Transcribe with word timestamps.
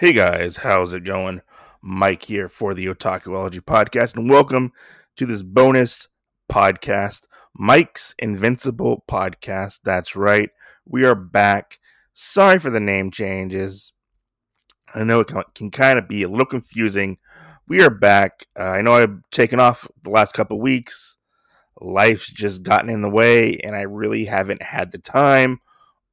Hey 0.00 0.14
guys, 0.14 0.56
how's 0.56 0.94
it 0.94 1.04
going? 1.04 1.42
Mike 1.82 2.24
here 2.24 2.48
for 2.48 2.72
the 2.72 2.86
Otakuology 2.86 3.60
podcast, 3.60 4.16
and 4.16 4.30
welcome 4.30 4.72
to 5.18 5.26
this 5.26 5.42
bonus 5.42 6.08
podcast, 6.50 7.26
Mike's 7.54 8.14
Invincible 8.18 9.04
podcast. 9.06 9.80
That's 9.84 10.16
right, 10.16 10.48
we 10.86 11.04
are 11.04 11.14
back. 11.14 11.80
Sorry 12.14 12.58
for 12.58 12.70
the 12.70 12.80
name 12.80 13.10
changes. 13.10 13.92
I 14.94 15.04
know 15.04 15.20
it 15.20 15.30
can, 15.54 15.70
kind 15.70 15.98
of 15.98 16.08
be 16.08 16.22
a 16.22 16.30
little 16.30 16.46
confusing. 16.46 17.18
We 17.68 17.82
are 17.82 17.90
back. 17.90 18.46
Uh, 18.58 18.62
I 18.62 18.80
know 18.80 18.94
I've 18.94 19.20
taken 19.30 19.60
off 19.60 19.86
the 20.02 20.08
last 20.08 20.32
couple 20.32 20.58
weeks. 20.58 21.18
Life's 21.78 22.30
just 22.30 22.62
gotten 22.62 22.88
in 22.88 23.02
the 23.02 23.10
way, 23.10 23.58
and 23.58 23.76
I 23.76 23.82
really 23.82 24.24
haven't 24.24 24.62
had 24.62 24.92
the 24.92 24.98
time 24.98 25.60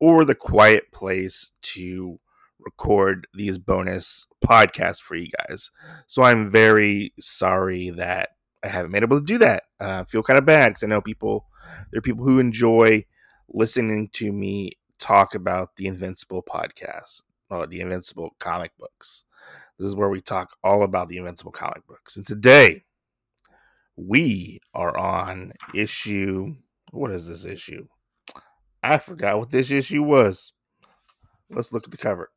or 0.02 0.26
the 0.26 0.36
quiet 0.36 0.92
place 0.92 1.54
to 1.62 2.20
record 2.68 3.28
these 3.34 3.58
bonus 3.58 4.28
podcasts 4.46 5.02
for 5.02 5.16
you 5.16 5.30
guys. 5.48 5.72
So 6.08 6.24
I'm 6.24 6.52
very 6.52 7.14
sorry 7.18 7.92
that 7.92 8.32
I 8.62 8.68
haven't 8.68 8.92
been 8.92 9.04
able 9.04 9.20
to 9.20 9.26
do 9.26 9.38
that. 9.38 9.64
Uh, 9.80 10.02
I 10.02 10.04
feel 10.04 10.22
kind 10.22 10.38
of 10.38 10.46
bad 10.46 10.70
because 10.70 10.84
I 10.84 10.88
know 10.88 11.02
people, 11.02 11.46
there 11.92 12.00
are 12.00 12.02
people 12.02 12.26
who 12.26 12.40
enjoy 12.40 13.06
listening 13.50 14.10
to 14.14 14.34
me 14.34 14.72
talk 15.00 15.34
about 15.34 15.76
the 15.78 15.88
Invincible 15.88 16.44
podcast, 16.44 17.24
or 17.50 17.68
the 17.68 17.80
Invincible 17.80 18.36
comic 18.40 18.72
books. 18.78 19.24
This 19.80 19.88
is 19.88 19.96
where 19.96 20.10
we 20.10 20.22
talk 20.22 20.58
all 20.64 20.84
about 20.84 21.08
the 21.08 21.18
Invincible 21.18 21.52
comic 21.52 21.88
books. 21.88 22.18
And 22.18 22.26
today, 22.26 22.84
we 23.96 24.60
are 24.74 24.98
on 24.98 25.54
issue. 25.74 26.56
What 26.92 27.12
is 27.12 27.28
this 27.28 27.46
issue? 27.46 27.88
I 28.84 28.98
forgot 28.98 29.40
what 29.40 29.52
this 29.52 29.72
issue 29.72 30.04
was. 30.04 30.52
Let's 31.50 31.72
look 31.72 31.86
at 31.86 31.92
the 31.92 31.98
cover. 31.98 32.32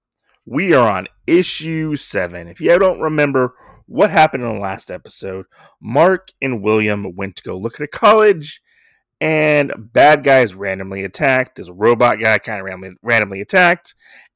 We 0.53 0.75
are 0.75 0.91
on 0.91 1.07
issue 1.29 1.95
seven. 1.95 2.49
If 2.49 2.61
you 2.61 2.77
don't 2.77 2.99
remember 3.01 3.55
what 3.87 4.11
happened 4.11 4.43
in 4.43 4.53
the 4.53 4.59
last 4.59 4.91
episode, 4.91 5.47
Mark 5.81 6.33
and 6.43 6.61
William 6.61 7.15
went 7.15 7.37
to 7.37 7.45
go 7.45 7.57
look 7.57 7.77
at 7.77 7.85
a 7.85 7.87
college, 7.87 8.61
and 9.21 9.73
bad 9.79 10.25
guys 10.25 10.57
randomly 10.57 11.05
attacked. 11.05 11.55
This 11.55 11.71
robot 11.71 12.19
guy 12.19 12.39
kind 12.39 12.59
of 12.59 12.65
randomly, 12.65 12.97
randomly 13.01 13.41
attacked, 13.41 13.95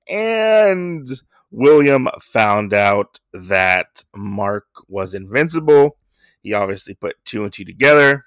and 0.08 1.04
William 1.50 2.06
found 2.22 2.72
out 2.72 3.18
that 3.32 4.04
Mark 4.14 4.66
was 4.86 5.14
invincible. 5.14 5.96
He 6.42 6.52
obviously 6.52 6.94
put 6.94 7.16
two 7.24 7.42
and 7.42 7.52
two 7.52 7.64
together, 7.64 8.24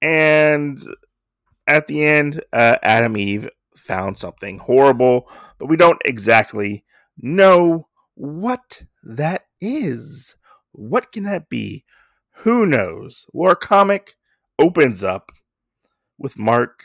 and 0.00 0.78
at 1.66 1.86
the 1.86 2.02
end, 2.02 2.42
uh, 2.50 2.78
Atom 2.82 3.18
Eve 3.18 3.50
found 3.74 4.16
something 4.16 4.56
horrible, 4.58 5.30
but 5.58 5.66
we 5.66 5.76
don't 5.76 6.00
exactly 6.06 6.85
know 7.18 7.88
what 8.14 8.82
that 9.02 9.46
is. 9.60 10.36
What 10.72 11.12
can 11.12 11.24
that 11.24 11.48
be? 11.48 11.84
Who 12.40 12.66
knows? 12.66 13.26
Our 13.38 13.54
comic 13.54 14.16
opens 14.58 15.02
up 15.02 15.32
with 16.18 16.38
Mark 16.38 16.82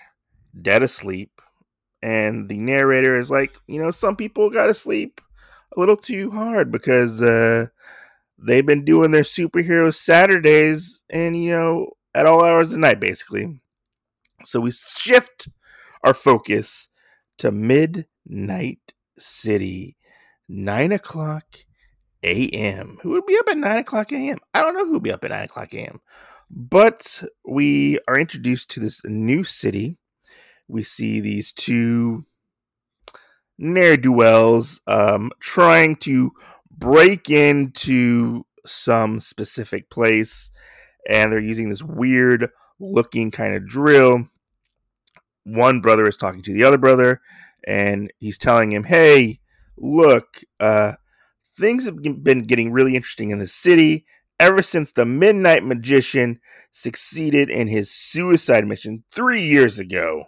dead 0.61 0.83
asleep, 0.83 1.41
and 2.01 2.49
the 2.49 2.57
narrator 2.57 3.17
is 3.17 3.31
like, 3.31 3.53
you 3.67 3.81
know, 3.81 3.91
some 3.91 4.15
people 4.15 4.49
got 4.49 4.67
to 4.67 4.73
sleep 4.73 5.21
a 5.75 5.79
little 5.79 5.97
too 5.97 6.31
hard 6.31 6.71
because 6.71 7.21
uh, 7.21 7.67
they've 8.37 8.65
been 8.65 8.83
doing 8.83 9.11
their 9.11 9.23
superhero 9.23 9.93
Saturdays 9.93 11.03
and, 11.09 11.41
you 11.41 11.51
know, 11.51 11.91
at 12.13 12.25
all 12.25 12.43
hours 12.43 12.67
of 12.67 12.71
the 12.73 12.77
night, 12.79 12.99
basically. 12.99 13.61
So 14.43 14.59
we 14.59 14.71
shift 14.71 15.47
our 16.03 16.13
focus 16.13 16.89
to 17.37 17.51
Midnight 17.51 18.93
City 19.17 19.95
9 20.51 20.91
o'clock 20.91 21.45
a.m. 22.23 22.97
Who 23.01 23.11
would 23.11 23.25
be 23.25 23.37
up 23.39 23.47
at 23.47 23.57
9 23.57 23.77
o'clock 23.77 24.11
a.m.? 24.11 24.37
I 24.53 24.61
don't 24.61 24.73
know 24.73 24.85
who 24.85 24.93
would 24.93 25.03
be 25.03 25.11
up 25.11 25.23
at 25.23 25.31
9 25.31 25.43
o'clock 25.43 25.73
a.m. 25.73 26.01
But 26.49 27.23
we 27.47 27.99
are 28.07 28.19
introduced 28.19 28.69
to 28.71 28.81
this 28.81 29.01
new 29.05 29.43
city. 29.43 29.97
We 30.67 30.83
see 30.83 31.21
these 31.21 31.53
two 31.53 32.25
ne'er 33.57 33.95
do 33.95 34.11
wells 34.11 34.81
um, 34.87 35.31
trying 35.39 35.95
to 35.97 36.31
break 36.69 37.29
into 37.29 38.45
some 38.65 39.19
specific 39.19 39.89
place, 39.89 40.51
and 41.09 41.31
they're 41.31 41.39
using 41.39 41.69
this 41.69 41.83
weird 41.83 42.49
looking 42.79 43.31
kind 43.31 43.55
of 43.55 43.67
drill. 43.67 44.27
One 45.43 45.79
brother 45.79 46.07
is 46.07 46.17
talking 46.17 46.41
to 46.43 46.53
the 46.53 46.63
other 46.63 46.77
brother, 46.77 47.21
and 47.65 48.11
he's 48.19 48.37
telling 48.37 48.71
him, 48.71 48.83
Hey, 48.83 49.40
look, 49.81 50.41
uh, 50.59 50.93
things 51.57 51.85
have 51.85 52.01
been 52.01 52.43
getting 52.43 52.71
really 52.71 52.95
interesting 52.95 53.31
in 53.31 53.39
the 53.39 53.47
city 53.47 54.05
ever 54.39 54.61
since 54.61 54.93
the 54.93 55.05
Midnight 55.05 55.63
Magician 55.63 56.39
succeeded 56.71 57.49
in 57.49 57.67
his 57.67 57.91
suicide 57.91 58.65
mission 58.65 59.03
three 59.11 59.41
years 59.41 59.79
ago. 59.79 60.25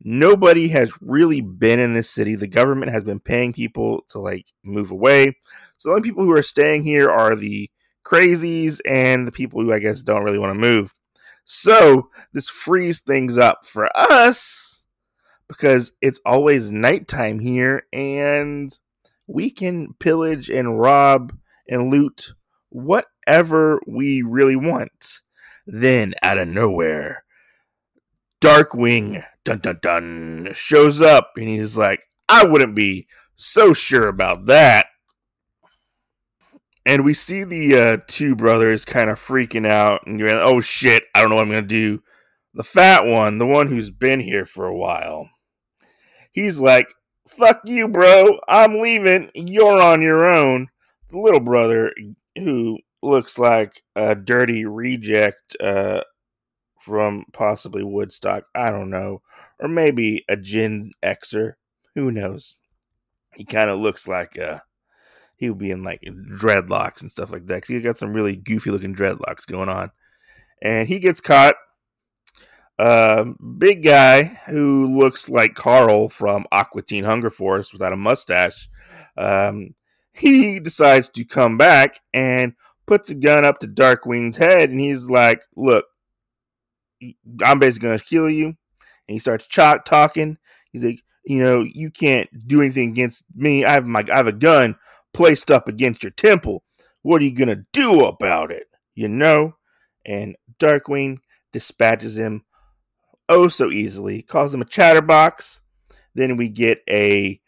Nobody 0.00 0.68
has 0.68 0.92
really 1.00 1.40
been 1.40 1.80
in 1.80 1.94
this 1.94 2.08
city. 2.08 2.36
The 2.36 2.46
government 2.46 2.92
has 2.92 3.02
been 3.02 3.18
paying 3.18 3.52
people 3.52 4.02
to 4.10 4.20
like 4.20 4.46
move 4.64 4.90
away. 4.92 5.36
So 5.78 5.88
the 5.88 5.94
only 5.96 6.08
people 6.08 6.24
who 6.24 6.32
are 6.32 6.42
staying 6.42 6.84
here 6.84 7.10
are 7.10 7.34
the 7.34 7.68
crazies 8.04 8.80
and 8.86 9.26
the 9.26 9.32
people 9.32 9.60
who 9.60 9.72
I 9.72 9.80
guess 9.80 10.02
don't 10.02 10.22
really 10.22 10.38
want 10.38 10.50
to 10.50 10.60
move. 10.60 10.94
So 11.44 12.10
this 12.32 12.48
frees 12.48 13.00
things 13.00 13.38
up 13.38 13.66
for 13.66 13.90
us 13.96 14.77
because 15.48 15.92
it's 16.00 16.20
always 16.24 16.70
nighttime 16.70 17.40
here 17.40 17.84
and 17.92 18.78
we 19.26 19.50
can 19.50 19.94
pillage 19.98 20.50
and 20.50 20.78
rob 20.78 21.32
and 21.68 21.90
loot 21.90 22.34
whatever 22.70 23.80
we 23.86 24.22
really 24.22 24.56
want. 24.56 25.20
Then, 25.66 26.14
out 26.22 26.38
of 26.38 26.48
nowhere, 26.48 27.24
Darkwing 28.40 29.22
dun 29.44 29.58
dun 29.58 29.78
dun 29.82 30.48
shows 30.54 31.00
up 31.00 31.32
and 31.36 31.48
he's 31.48 31.76
like, 31.76 32.04
I 32.28 32.44
wouldn't 32.44 32.74
be 32.74 33.06
so 33.36 33.72
sure 33.72 34.08
about 34.08 34.46
that. 34.46 34.86
And 36.86 37.04
we 37.04 37.12
see 37.12 37.44
the 37.44 37.76
uh, 37.76 37.96
two 38.06 38.34
brothers 38.34 38.86
kind 38.86 39.10
of 39.10 39.18
freaking 39.18 39.66
out 39.66 40.06
and 40.06 40.18
you're 40.18 40.32
like, 40.32 40.42
oh 40.42 40.60
shit, 40.60 41.04
I 41.14 41.20
don't 41.20 41.30
know 41.30 41.36
what 41.36 41.42
I'm 41.42 41.50
going 41.50 41.64
to 41.64 41.68
do. 41.68 42.02
The 42.54 42.64
fat 42.64 43.04
one, 43.04 43.36
the 43.38 43.46
one 43.46 43.66
who's 43.66 43.90
been 43.90 44.20
here 44.20 44.46
for 44.46 44.66
a 44.66 44.76
while, 44.76 45.28
He's 46.38 46.60
like, 46.60 46.94
fuck 47.26 47.62
you, 47.64 47.88
bro. 47.88 48.38
I'm 48.46 48.80
leaving. 48.80 49.32
You're 49.34 49.82
on 49.82 50.02
your 50.02 50.24
own. 50.24 50.68
The 51.10 51.18
little 51.18 51.40
brother, 51.40 51.92
who 52.36 52.78
looks 53.02 53.38
like 53.38 53.82
a 53.96 54.14
dirty 54.14 54.64
reject 54.64 55.56
uh, 55.60 56.02
from 56.80 57.24
possibly 57.32 57.82
Woodstock, 57.82 58.44
I 58.54 58.70
don't 58.70 58.88
know, 58.88 59.22
or 59.58 59.66
maybe 59.66 60.24
a 60.28 60.36
Gen 60.36 60.92
Xer, 61.02 61.54
who 61.96 62.12
knows? 62.12 62.54
He 63.34 63.44
kind 63.44 63.68
of 63.68 63.80
looks 63.80 64.06
like 64.06 64.38
uh, 64.38 64.60
he 65.36 65.48
would 65.48 65.58
be 65.58 65.72
in 65.72 65.82
like 65.82 66.02
dreadlocks 66.02 67.00
and 67.00 67.10
stuff 67.10 67.32
like 67.32 67.46
that. 67.46 67.62
Cause 67.62 67.68
he 67.68 67.80
got 67.80 67.96
some 67.96 68.12
really 68.12 68.36
goofy 68.36 68.70
looking 68.70 68.94
dreadlocks 68.94 69.44
going 69.44 69.68
on, 69.68 69.90
and 70.62 70.86
he 70.86 71.00
gets 71.00 71.20
caught 71.20 71.56
uh, 72.78 73.24
big 73.58 73.82
guy 73.82 74.24
who 74.46 74.86
looks 74.86 75.28
like 75.28 75.54
Carl 75.54 76.08
from 76.08 76.46
Aqua 76.52 76.82
Teen 76.82 77.04
Hunger 77.04 77.30
Force 77.30 77.72
without 77.72 77.92
a 77.92 77.96
mustache. 77.96 78.68
Um, 79.16 79.74
he 80.12 80.60
decides 80.60 81.08
to 81.08 81.24
come 81.24 81.56
back 81.58 82.00
and 82.14 82.54
puts 82.86 83.10
a 83.10 83.14
gun 83.14 83.44
up 83.44 83.58
to 83.58 83.68
Darkwing's 83.68 84.36
head, 84.36 84.70
and 84.70 84.80
he's 84.80 85.10
like, 85.10 85.42
"Look, 85.56 85.86
I'm 87.44 87.58
basically 87.58 87.88
gonna 87.88 87.98
kill 87.98 88.30
you." 88.30 88.46
And 88.46 88.56
he 89.06 89.18
starts 89.18 89.46
chalk 89.46 89.84
talking. 89.84 90.38
He's 90.72 90.84
like, 90.84 91.00
"You 91.24 91.38
know, 91.38 91.62
you 91.62 91.90
can't 91.90 92.28
do 92.46 92.60
anything 92.60 92.90
against 92.90 93.24
me. 93.34 93.64
I 93.64 93.72
have 93.72 93.86
my, 93.86 94.04
I 94.10 94.16
have 94.16 94.26
a 94.28 94.32
gun 94.32 94.76
placed 95.12 95.50
up 95.50 95.66
against 95.66 96.04
your 96.04 96.12
temple. 96.12 96.62
What 97.02 97.22
are 97.22 97.24
you 97.24 97.32
gonna 97.34 97.64
do 97.72 98.04
about 98.06 98.52
it? 98.52 98.68
You 98.94 99.08
know?" 99.08 99.56
And 100.06 100.36
Darkwing 100.60 101.18
dispatches 101.52 102.16
him 102.16 102.44
oh 103.28 103.48
so 103.48 103.70
easily, 103.70 104.22
calls 104.22 104.54
him 104.54 104.62
a 104.62 104.66
chatterbox. 104.66 105.60
Then 106.14 106.36
we 106.36 106.48
get 106.48 106.82
a 106.88 107.40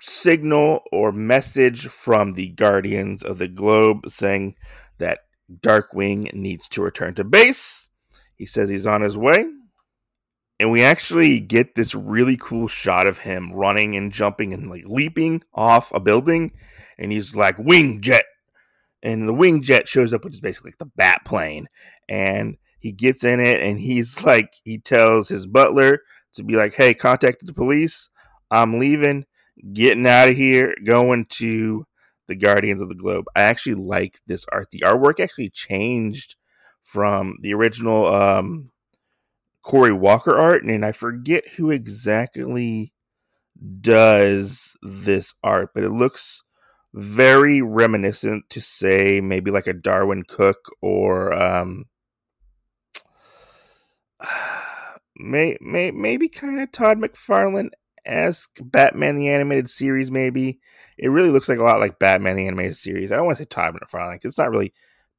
signal 0.00 0.82
or 0.92 1.12
message 1.12 1.86
from 1.88 2.34
the 2.34 2.48
Guardians 2.50 3.22
of 3.22 3.38
the 3.38 3.48
Globe 3.48 4.08
saying 4.08 4.54
that 4.98 5.20
Darkwing 5.50 6.32
needs 6.32 6.68
to 6.68 6.82
return 6.82 7.14
to 7.14 7.24
base. 7.24 7.88
He 8.36 8.46
says 8.46 8.68
he's 8.68 8.86
on 8.86 9.00
his 9.00 9.16
way. 9.16 9.46
And 10.60 10.72
we 10.72 10.82
actually 10.82 11.38
get 11.40 11.74
this 11.74 11.94
really 11.94 12.36
cool 12.36 12.66
shot 12.66 13.06
of 13.06 13.18
him 13.18 13.52
running 13.52 13.94
and 13.94 14.12
jumping 14.12 14.52
and 14.52 14.68
like 14.68 14.84
leaping 14.86 15.42
off 15.54 15.92
a 15.92 16.00
building. 16.00 16.52
And 16.98 17.12
he's 17.12 17.34
like, 17.34 17.56
wing 17.58 18.00
jet. 18.00 18.24
And 19.02 19.28
the 19.28 19.34
wing 19.34 19.62
jet 19.62 19.86
shows 19.86 20.12
up, 20.12 20.24
which 20.24 20.34
is 20.34 20.40
basically 20.40 20.72
like 20.72 20.78
the 20.78 20.90
bat 20.96 21.24
plane. 21.24 21.68
And 22.08 22.56
he 22.78 22.92
gets 22.92 23.24
in 23.24 23.40
it 23.40 23.60
and 23.60 23.78
he's 23.80 24.22
like 24.24 24.54
he 24.64 24.78
tells 24.78 25.28
his 25.28 25.46
butler 25.46 26.00
to 26.34 26.42
be 26.42 26.56
like 26.56 26.74
hey 26.74 26.94
contact 26.94 27.44
the 27.44 27.52
police 27.52 28.08
i'm 28.50 28.78
leaving 28.78 29.24
getting 29.72 30.06
out 30.06 30.28
of 30.28 30.36
here, 30.36 30.74
going 30.84 31.26
to 31.26 31.86
the 32.26 32.36
Guardians 32.36 32.80
of 32.80 32.88
the 32.88 32.94
Globe. 32.94 33.26
I 33.34 33.42
actually 33.42 33.74
like 33.74 34.20
this 34.26 34.44
art. 34.52 34.70
The 34.70 34.80
artwork 34.80 35.20
actually 35.20 35.50
changed 35.50 36.36
from 36.82 37.36
the 37.42 37.54
original 37.54 38.06
um, 38.12 38.70
Cory 39.62 39.92
Walker 39.92 40.36
art, 40.36 40.62
and 40.62 40.84
I 40.84 40.92
forget 40.92 41.48
who 41.56 41.70
exactly 41.70 42.92
does 43.80 44.76
this 44.82 45.34
art, 45.42 45.70
but 45.74 45.84
it 45.84 45.90
looks 45.90 46.42
very 46.94 47.60
reminiscent 47.60 48.48
to 48.50 48.60
say 48.60 49.20
maybe 49.20 49.50
like 49.50 49.66
a 49.66 49.74
Darwyn 49.74 50.26
Cooke 50.26 50.70
or 50.80 51.32
um, 51.34 51.84
may, 55.18 55.56
may 55.60 55.90
maybe 55.90 56.28
kind 56.28 56.60
of 56.60 56.72
Todd 56.72 56.98
McFarlane 56.98 57.70
esque 58.04 58.58
Batman 58.60 59.16
the 59.16 59.28
Animated 59.28 59.68
Series. 59.70 60.10
Maybe 60.10 60.60
it 60.96 61.08
really 61.08 61.30
looks 61.30 61.48
like 61.48 61.58
a 61.58 61.64
lot 61.64 61.80
like 61.80 61.98
Batman 61.98 62.36
the 62.36 62.46
Animated 62.46 62.76
Series. 62.76 63.12
I 63.12 63.16
don't 63.16 63.26
want 63.26 63.38
to 63.38 63.42
say 63.42 63.48
Todd 63.48 63.74
McFarlane 63.74 64.14
because 64.14 64.30
it's 64.30 64.38
not 64.38 64.50
really 64.50 64.72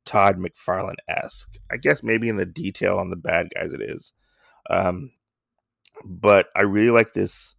Todd 0.06 0.38
McFarlane 0.38 0.96
esque. 1.07 1.57
I 1.72 1.78
guess 1.78 2.04
maybe 2.04 2.30
in 2.30 2.36
the 2.36 2.46
detail 2.46 2.98
on 2.98 3.10
the 3.10 3.16
bad 3.16 3.50
guys 3.56 3.74
it 3.74 3.81
is. 3.81 4.13
Um, 4.69 5.12
but 6.04 6.48
I 6.56 6.62
really 6.62 6.92
like 6.92 7.13
this 7.13 7.56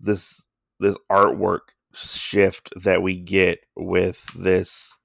this 0.00 0.46
this 0.78 0.96
artwork 1.10 1.70
shift 1.94 2.72
that 2.76 3.02
we 3.02 3.18
get 3.18 3.60
with 3.74 4.26
this 4.34 4.98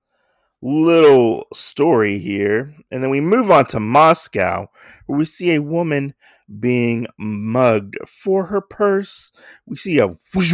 little 0.62 1.48
story 1.54 2.20
here. 2.20 2.74
And 2.92 3.02
then 3.02 3.10
we 3.10 3.22
move 3.22 3.50
on 3.50 3.66
to 3.68 3.80
Moscow, 3.80 4.68
where 5.06 5.18
we 5.18 5.26
see 5.26 5.54
a 5.54 5.62
woman 5.62 6.14
being 6.60 7.08
mugged 7.18 7.98
for 8.08 8.46
her 8.48 8.62
purse. 8.62 9.32
We 9.66 9.78
see 9.78 10.00
a 10.00 10.08
whoosh, 10.34 10.54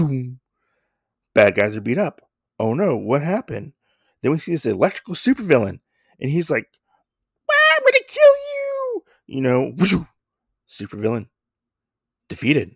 bad 1.33 1.55
guys 1.55 1.75
are 1.75 1.81
beat 1.81 1.97
up. 1.97 2.21
Oh 2.59 2.73
no, 2.73 2.95
what 2.95 3.21
happened? 3.21 3.73
Then 4.21 4.31
we 4.31 4.39
see 4.39 4.51
this 4.51 4.65
electrical 4.65 5.13
supervillain, 5.13 5.79
and 6.19 6.31
he's 6.31 6.49
like, 6.49 6.67
I'm 7.49 7.83
gonna 7.83 7.97
kill 8.07 8.23
you! 8.23 9.03
You 9.27 9.41
know, 9.41 9.71
whoosh, 9.77 9.95
supervillain 10.69 11.27
defeated. 12.29 12.75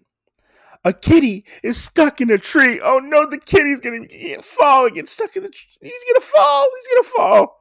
A 0.83 0.93
kitty 0.93 1.45
is 1.63 1.77
stuck 1.81 2.21
in 2.21 2.31
a 2.31 2.37
tree. 2.37 2.79
Oh 2.83 2.99
no, 2.99 3.29
the 3.29 3.37
kitty's 3.37 3.79
gonna 3.79 4.07
fall 4.41 4.85
and 4.85 4.95
get 4.95 5.07
stuck 5.07 5.35
in 5.35 5.43
the 5.43 5.49
tree. 5.49 5.69
He's 5.81 6.03
gonna 6.07 6.25
fall. 6.25 6.67
He's 6.75 6.87
gonna 6.87 7.15
fall. 7.15 7.57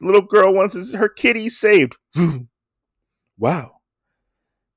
The 0.00 0.06
little 0.06 0.22
girl 0.22 0.52
wants 0.52 0.74
his, 0.74 0.92
her 0.92 1.08
kitty 1.08 1.48
saved. 1.48 1.96
wow. 3.38 3.74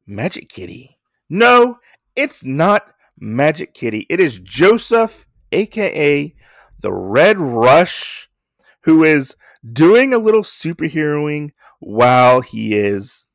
Magic 0.06 0.48
Kitty. 0.48 0.98
No, 1.30 1.80
it's 2.16 2.46
not 2.46 2.94
Magic 3.20 3.74
Kitty. 3.74 4.06
It 4.10 4.20
is 4.20 4.40
Joseph, 4.40 5.26
aka 5.52 6.34
the 6.82 6.94
Red 6.94 7.40
Rush, 7.40 8.30
who 8.84 9.04
is 9.04 9.36
doing 9.74 10.14
a 10.14 10.20
little 10.20 10.44
superheroing 10.44 11.52
while 11.80 12.42
he 12.42 12.76
is 12.76 13.26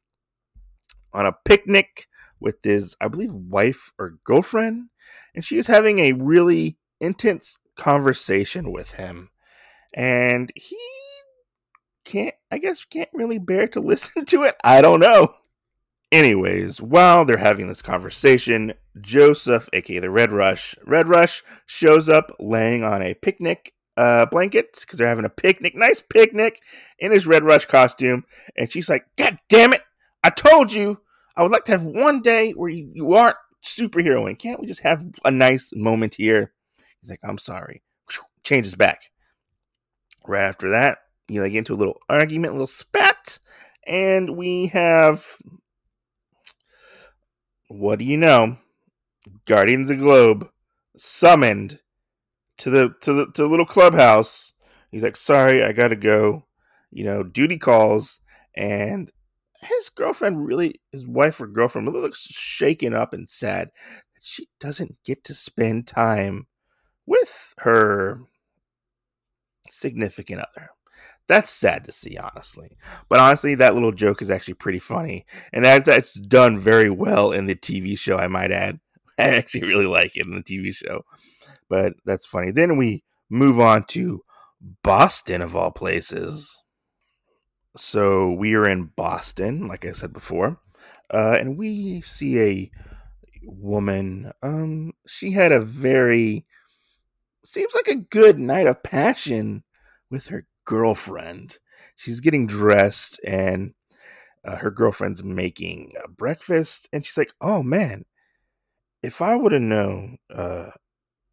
on 1.12 1.26
a 1.26 1.34
picnic 1.44 2.06
with 2.42 2.62
his, 2.62 2.96
I 3.00 3.08
believe, 3.08 3.32
wife 3.32 3.92
or 3.98 4.18
girlfriend, 4.24 4.88
and 5.34 5.44
she 5.44 5.56
is 5.56 5.66
having 5.66 5.98
a 5.98 6.12
really 6.12 6.78
intense 7.00 7.56
conversation 7.76 8.72
with 8.72 8.92
him. 8.92 9.30
And 9.94 10.52
he 10.54 10.78
can't, 12.04 12.34
I 12.50 12.58
guess, 12.58 12.84
can't 12.84 13.10
really 13.12 13.38
bear 13.38 13.68
to 13.68 13.80
listen 13.80 14.24
to 14.26 14.44
it. 14.44 14.56
I 14.64 14.80
don't 14.80 15.00
know. 15.00 15.34
Anyways, 16.10 16.82
while 16.82 17.24
they're 17.24 17.38
having 17.38 17.68
this 17.68 17.80
conversation, 17.80 18.74
Joseph, 19.00 19.70
aka 19.72 19.98
the 19.98 20.10
Red 20.10 20.30
Rush, 20.30 20.76
Red 20.84 21.08
Rush 21.08 21.42
shows 21.64 22.10
up 22.10 22.36
laying 22.38 22.84
on 22.84 23.00
a 23.00 23.14
picnic 23.14 23.72
uh, 23.96 24.26
blanket 24.26 24.76
because 24.78 24.98
they're 24.98 25.08
having 25.08 25.24
a 25.24 25.30
picnic, 25.30 25.74
nice 25.74 26.02
picnic 26.02 26.60
in 26.98 27.12
his 27.12 27.26
Red 27.26 27.44
Rush 27.44 27.64
costume. 27.64 28.24
And 28.58 28.70
she's 28.70 28.90
like, 28.90 29.06
God 29.16 29.38
damn 29.48 29.72
it, 29.72 29.82
I 30.22 30.28
told 30.28 30.70
you 30.70 31.00
I 31.36 31.42
would 31.42 31.52
like 31.52 31.64
to 31.66 31.72
have 31.72 31.84
one 31.84 32.20
day 32.20 32.52
where 32.52 32.70
you, 32.70 32.90
you 32.92 33.12
aren't 33.14 33.36
superheroing. 33.64 34.38
Can't 34.38 34.60
we 34.60 34.66
just 34.66 34.82
have 34.82 35.04
a 35.24 35.30
nice 35.30 35.72
moment 35.74 36.14
here? 36.14 36.52
He's 37.00 37.10
like, 37.10 37.20
I'm 37.22 37.38
sorry. 37.38 37.82
Changes 38.44 38.74
back. 38.74 39.10
Right 40.26 40.44
after 40.44 40.70
that, 40.70 40.98
you 41.28 41.36
know, 41.36 41.42
they 41.42 41.50
get 41.50 41.58
into 41.58 41.74
a 41.74 41.76
little 41.76 42.00
argument, 42.08 42.50
a 42.50 42.54
little 42.54 42.66
spat, 42.66 43.40
and 43.86 44.36
we 44.36 44.68
have 44.68 45.26
what 47.72 47.98
do 47.98 48.04
you 48.04 48.16
know? 48.16 48.58
Guardians 49.46 49.90
of 49.90 49.96
the 49.96 50.02
Globe 50.02 50.48
summoned 50.96 51.80
to 52.58 52.70
the 52.70 52.94
to 53.00 53.12
the 53.12 53.26
to 53.26 53.42
the 53.42 53.48
little 53.48 53.66
clubhouse. 53.66 54.52
He's 54.90 55.02
like, 55.02 55.16
sorry, 55.16 55.62
I 55.62 55.72
gotta 55.72 55.96
go. 55.96 56.44
You 56.90 57.04
know, 57.04 57.22
duty 57.22 57.56
calls, 57.56 58.20
and 58.54 59.10
his 59.62 59.88
girlfriend 59.88 60.46
really, 60.46 60.80
his 60.90 61.06
wife 61.06 61.40
or 61.40 61.46
girlfriend 61.46 61.88
really 61.88 62.00
looks 62.00 62.22
shaken 62.22 62.94
up 62.94 63.12
and 63.12 63.28
sad 63.28 63.68
that 64.14 64.22
she 64.22 64.48
doesn't 64.60 64.96
get 65.04 65.24
to 65.24 65.34
spend 65.34 65.86
time 65.86 66.46
with 67.06 67.54
her 67.58 68.22
significant 69.70 70.40
other. 70.40 70.70
That's 71.28 71.52
sad 71.52 71.84
to 71.84 71.92
see, 71.92 72.18
honestly. 72.18 72.76
But 73.08 73.20
honestly, 73.20 73.54
that 73.54 73.74
little 73.74 73.92
joke 73.92 74.20
is 74.22 74.30
actually 74.30 74.54
pretty 74.54 74.80
funny, 74.80 75.24
and 75.52 75.64
that's 75.64 75.86
that's 75.86 76.14
done 76.14 76.58
very 76.58 76.90
well 76.90 77.32
in 77.32 77.46
the 77.46 77.54
TV 77.54 77.98
show. 77.98 78.16
I 78.16 78.26
might 78.26 78.50
add, 78.50 78.80
I 79.18 79.36
actually 79.36 79.64
really 79.64 79.86
like 79.86 80.16
it 80.16 80.26
in 80.26 80.34
the 80.34 80.42
TV 80.42 80.74
show. 80.74 81.04
But 81.68 81.94
that's 82.04 82.26
funny. 82.26 82.50
Then 82.50 82.76
we 82.76 83.04
move 83.30 83.60
on 83.60 83.84
to 83.88 84.22
Boston, 84.82 85.40
of 85.40 85.56
all 85.56 85.70
places. 85.70 86.61
So 87.76 88.30
we 88.30 88.54
are 88.54 88.68
in 88.68 88.92
Boston, 88.96 89.66
like 89.66 89.84
I 89.84 89.92
said 89.92 90.12
before, 90.12 90.58
uh, 91.12 91.36
and 91.40 91.56
we 91.56 92.02
see 92.02 92.40
a 92.40 92.70
woman. 93.44 94.32
Um, 94.42 94.92
she 95.06 95.32
had 95.32 95.52
a 95.52 95.60
very 95.60 96.46
seems 97.44 97.74
like 97.74 97.88
a 97.88 97.96
good 97.96 98.38
night 98.38 98.66
of 98.66 98.82
passion 98.82 99.64
with 100.10 100.26
her 100.28 100.46
girlfriend. 100.64 101.58
She's 101.96 102.20
getting 102.20 102.46
dressed, 102.46 103.20
and 103.26 103.74
uh, 104.46 104.56
her 104.56 104.70
girlfriend's 104.70 105.24
making 105.24 105.92
breakfast, 106.16 106.88
and 106.92 107.04
she's 107.06 107.18
like, 107.18 107.32
"Oh 107.40 107.62
man, 107.62 108.04
if 109.02 109.22
I 109.22 109.36
would 109.36 109.52
have 109.52 109.62
known 109.62 110.18
uh, 110.34 110.70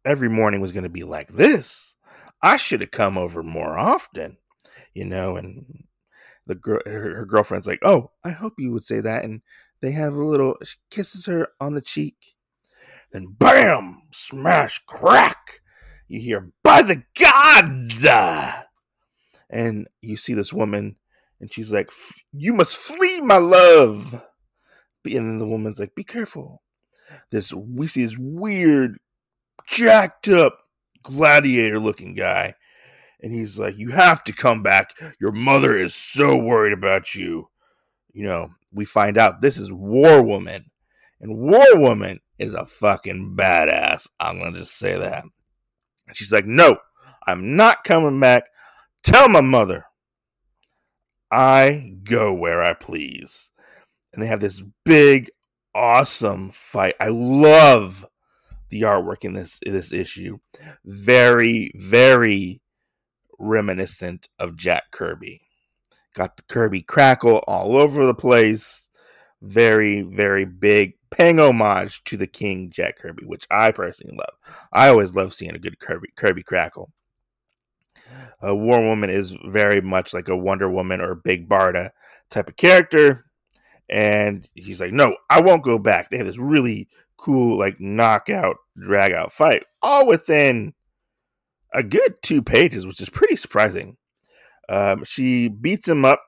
every 0.04 0.28
morning 0.28 0.60
was 0.60 0.72
going 0.72 0.84
to 0.84 0.90
be 0.90 1.04
like 1.04 1.28
this, 1.34 1.96
I 2.42 2.56
should 2.56 2.80
have 2.80 2.90
come 2.92 3.18
over 3.18 3.42
more 3.42 3.78
often." 3.78 4.38
You 4.94 5.04
know, 5.04 5.36
and 5.36 5.84
the 6.46 6.54
girl, 6.54 6.80
her, 6.86 7.16
her 7.16 7.26
girlfriend's 7.26 7.66
like, 7.66 7.80
"Oh, 7.82 8.12
I 8.24 8.30
hope 8.30 8.54
you 8.58 8.72
would 8.72 8.84
say 8.84 9.00
that," 9.00 9.24
and 9.24 9.42
they 9.80 9.92
have 9.92 10.14
a 10.14 10.24
little 10.24 10.56
she 10.64 10.76
kisses 10.90 11.26
her 11.26 11.48
on 11.60 11.74
the 11.74 11.80
cheek. 11.80 12.36
Then, 13.12 13.34
bam, 13.38 14.02
smash, 14.12 14.80
crack. 14.86 15.60
You 16.08 16.20
hear, 16.20 16.52
"By 16.62 16.82
the 16.82 17.04
gods!" 17.18 18.06
And 19.48 19.88
you 20.00 20.16
see 20.16 20.34
this 20.34 20.52
woman, 20.52 20.96
and 21.40 21.52
she's 21.52 21.72
like, 21.72 21.90
"You 22.32 22.52
must 22.52 22.76
flee, 22.76 23.20
my 23.20 23.38
love." 23.38 24.24
And 25.04 25.14
then 25.14 25.38
the 25.38 25.48
woman's 25.48 25.78
like, 25.78 25.94
"Be 25.94 26.04
careful." 26.04 26.62
This 27.30 27.52
we 27.52 27.86
see 27.86 28.04
this 28.04 28.16
weird, 28.18 28.98
jacked 29.66 30.28
up 30.28 30.58
gladiator-looking 31.02 32.14
guy 32.14 32.54
and 33.22 33.32
he's 33.32 33.58
like, 33.58 33.76
"You 33.76 33.90
have 33.90 34.24
to 34.24 34.32
come 34.32 34.62
back. 34.62 34.94
Your 35.20 35.32
mother 35.32 35.76
is 35.76 35.94
so 35.94 36.36
worried 36.36 36.72
about 36.72 37.14
you." 37.14 37.50
You 38.12 38.24
know, 38.24 38.50
we 38.72 38.84
find 38.84 39.18
out 39.18 39.40
this 39.40 39.58
is 39.58 39.72
War 39.72 40.22
Woman, 40.22 40.70
and 41.20 41.36
War 41.38 41.78
Woman 41.78 42.20
is 42.38 42.54
a 42.54 42.66
fucking 42.66 43.36
badass. 43.36 44.08
I'm 44.18 44.38
gonna 44.38 44.58
just 44.58 44.76
say 44.76 44.98
that. 44.98 45.24
And 46.06 46.16
she's 46.16 46.32
like, 46.32 46.46
"No, 46.46 46.78
I'm 47.26 47.56
not 47.56 47.84
coming 47.84 48.18
back. 48.18 48.44
Tell 49.02 49.28
my 49.28 49.40
mother 49.40 49.86
I 51.30 51.94
go 52.02 52.32
where 52.32 52.62
I 52.62 52.74
please." 52.74 53.50
And 54.12 54.22
they 54.22 54.26
have 54.26 54.40
this 54.40 54.62
big, 54.84 55.30
awesome 55.74 56.50
fight. 56.50 56.94
I 56.98 57.08
love 57.08 58.06
the 58.70 58.82
artwork 58.82 59.24
in 59.24 59.34
this 59.34 59.60
this 59.64 59.92
issue. 59.92 60.38
Very, 60.84 61.70
very 61.76 62.60
reminiscent 63.40 64.28
of 64.38 64.56
Jack 64.56 64.92
Kirby. 64.92 65.40
Got 66.14 66.36
the 66.36 66.42
Kirby 66.44 66.82
crackle 66.82 67.42
all 67.48 67.76
over 67.76 68.06
the 68.06 68.14
place. 68.14 68.88
Very, 69.42 70.02
very 70.02 70.44
big, 70.44 70.94
paying 71.10 71.40
homage 71.40 72.04
to 72.04 72.16
the 72.16 72.26
King 72.26 72.70
Jack 72.70 72.98
Kirby, 72.98 73.24
which 73.24 73.46
I 73.50 73.72
personally 73.72 74.16
love. 74.16 74.34
I 74.72 74.88
always 74.88 75.14
love 75.14 75.32
seeing 75.32 75.54
a 75.54 75.58
good 75.58 75.78
Kirby 75.78 76.08
Kirby 76.14 76.42
crackle. 76.42 76.92
A 78.42 78.54
War 78.54 78.82
Woman 78.82 79.08
is 79.08 79.34
very 79.46 79.80
much 79.80 80.12
like 80.12 80.28
a 80.28 80.36
Wonder 80.36 80.70
Woman 80.70 81.00
or 81.00 81.14
Big 81.14 81.48
Barda 81.48 81.90
type 82.28 82.48
of 82.48 82.56
character. 82.56 83.24
And 83.88 84.48
he's 84.54 84.80
like, 84.80 84.92
no, 84.92 85.16
I 85.30 85.40
won't 85.40 85.64
go 85.64 85.78
back. 85.78 86.10
They 86.10 86.18
have 86.18 86.26
this 86.26 86.38
really 86.38 86.88
cool, 87.16 87.58
like, 87.58 87.80
knockout 87.80 88.56
drag 88.76 89.12
out 89.12 89.32
fight, 89.32 89.64
all 89.82 90.06
within 90.06 90.74
a 91.72 91.82
good 91.82 92.22
two 92.22 92.42
pages, 92.42 92.86
which 92.86 93.00
is 93.00 93.10
pretty 93.10 93.36
surprising. 93.36 93.96
Um, 94.68 95.04
she 95.04 95.48
beats 95.48 95.88
him 95.88 96.04
up 96.04 96.22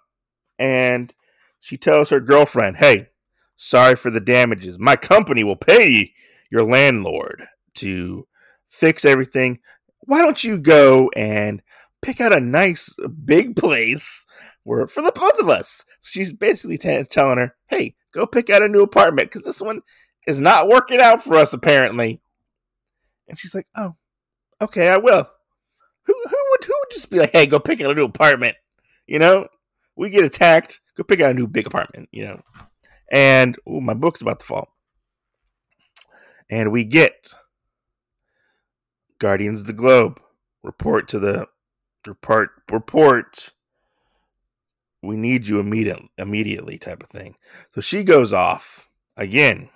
and 0.58 1.12
she 1.60 1.76
tells 1.76 2.10
her 2.10 2.20
girlfriend, 2.20 2.76
Hey, 2.76 3.08
sorry 3.56 3.96
for 3.96 4.10
the 4.10 4.20
damages. 4.20 4.78
My 4.78 4.96
company 4.96 5.44
will 5.44 5.56
pay 5.56 6.12
your 6.50 6.64
landlord 6.64 7.46
to 7.74 8.26
fix 8.68 9.04
everything. 9.04 9.60
Why 10.00 10.22
don't 10.22 10.42
you 10.42 10.58
go 10.58 11.10
and 11.14 11.62
pick 12.00 12.20
out 12.20 12.36
a 12.36 12.40
nice 12.40 12.94
big 13.24 13.54
place 13.56 14.26
where 14.64 14.86
for 14.86 15.02
the 15.02 15.12
both 15.12 15.38
of 15.38 15.48
us? 15.48 15.84
She's 16.02 16.32
basically 16.32 16.78
t- 16.78 17.04
telling 17.04 17.38
her, 17.38 17.54
Hey, 17.68 17.94
go 18.12 18.26
pick 18.26 18.50
out 18.50 18.62
a 18.62 18.68
new 18.68 18.82
apartment 18.82 19.30
because 19.30 19.44
this 19.44 19.60
one 19.60 19.82
is 20.26 20.40
not 20.40 20.68
working 20.68 21.00
out 21.00 21.22
for 21.22 21.36
us, 21.36 21.52
apparently. 21.52 22.20
And 23.28 23.38
she's 23.38 23.54
like, 23.54 23.66
Oh, 23.76 23.94
okay, 24.60 24.88
I 24.88 24.96
will. 24.96 25.30
Who, 26.04 26.14
who 26.14 26.36
would 26.50 26.64
who 26.64 26.74
would 26.80 26.90
just 26.92 27.10
be 27.10 27.18
like, 27.18 27.32
hey, 27.32 27.46
go 27.46 27.60
pick 27.60 27.80
out 27.80 27.90
a 27.90 27.94
new 27.94 28.04
apartment? 28.04 28.56
You 29.06 29.18
know, 29.18 29.48
we 29.96 30.10
get 30.10 30.24
attacked, 30.24 30.80
go 30.96 31.04
pick 31.04 31.20
out 31.20 31.30
a 31.30 31.34
new 31.34 31.46
big 31.46 31.66
apartment. 31.66 32.08
You 32.12 32.24
know, 32.26 32.42
and 33.10 33.56
ooh, 33.68 33.80
my 33.80 33.94
book's 33.94 34.20
about 34.20 34.40
to 34.40 34.46
fall, 34.46 34.68
and 36.50 36.72
we 36.72 36.84
get 36.84 37.34
Guardians 39.18 39.60
of 39.60 39.66
the 39.66 39.72
Globe 39.72 40.20
report 40.62 41.08
to 41.08 41.18
the 41.18 41.46
report 42.06 42.50
report. 42.70 43.50
We 45.04 45.16
need 45.16 45.48
you 45.48 45.58
immediate, 45.58 46.00
immediately, 46.16 46.78
type 46.78 47.02
of 47.02 47.10
thing. 47.10 47.34
So 47.74 47.80
she 47.80 48.04
goes 48.04 48.32
off 48.32 48.88
again, 49.16 49.68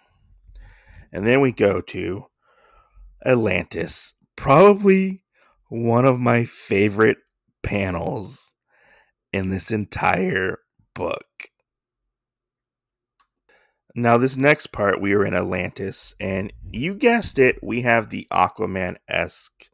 and 1.12 1.26
then 1.26 1.40
we 1.40 1.50
go 1.50 1.80
to 1.80 2.26
Atlantis, 3.24 4.14
probably 4.36 5.22
one 5.68 6.04
of 6.04 6.20
my 6.20 6.44
favorite 6.44 7.18
panels 7.62 8.54
in 9.32 9.50
this 9.50 9.70
entire 9.70 10.58
book. 10.94 11.26
Now, 13.94 14.18
this 14.18 14.36
next 14.36 14.68
part, 14.68 15.00
we 15.00 15.14
are 15.14 15.24
in 15.24 15.34
Atlantis, 15.34 16.14
and 16.20 16.52
you 16.70 16.94
guessed 16.94 17.38
it, 17.38 17.58
we 17.62 17.82
have 17.82 18.10
the 18.10 18.26
Aquaman 18.30 18.96
esque 19.08 19.70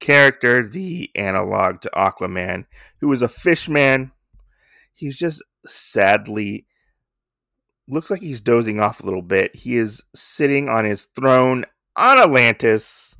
character, 0.00 0.66
the 0.66 1.10
analog 1.14 1.82
to 1.82 1.90
Aquaman, 1.94 2.64
who 3.00 3.12
is 3.12 3.20
a 3.20 3.28
fishman. 3.28 4.12
He's 4.94 5.18
just 5.18 5.42
sadly 5.66 6.66
looks 7.88 8.10
like 8.10 8.20
he's 8.20 8.40
dozing 8.40 8.80
off 8.80 9.00
a 9.00 9.04
little 9.04 9.22
bit. 9.22 9.54
He 9.54 9.76
is 9.76 10.02
sitting 10.14 10.68
on 10.68 10.84
his 10.84 11.06
throne 11.06 11.64
on 11.96 12.18
Atlantis 12.18 13.16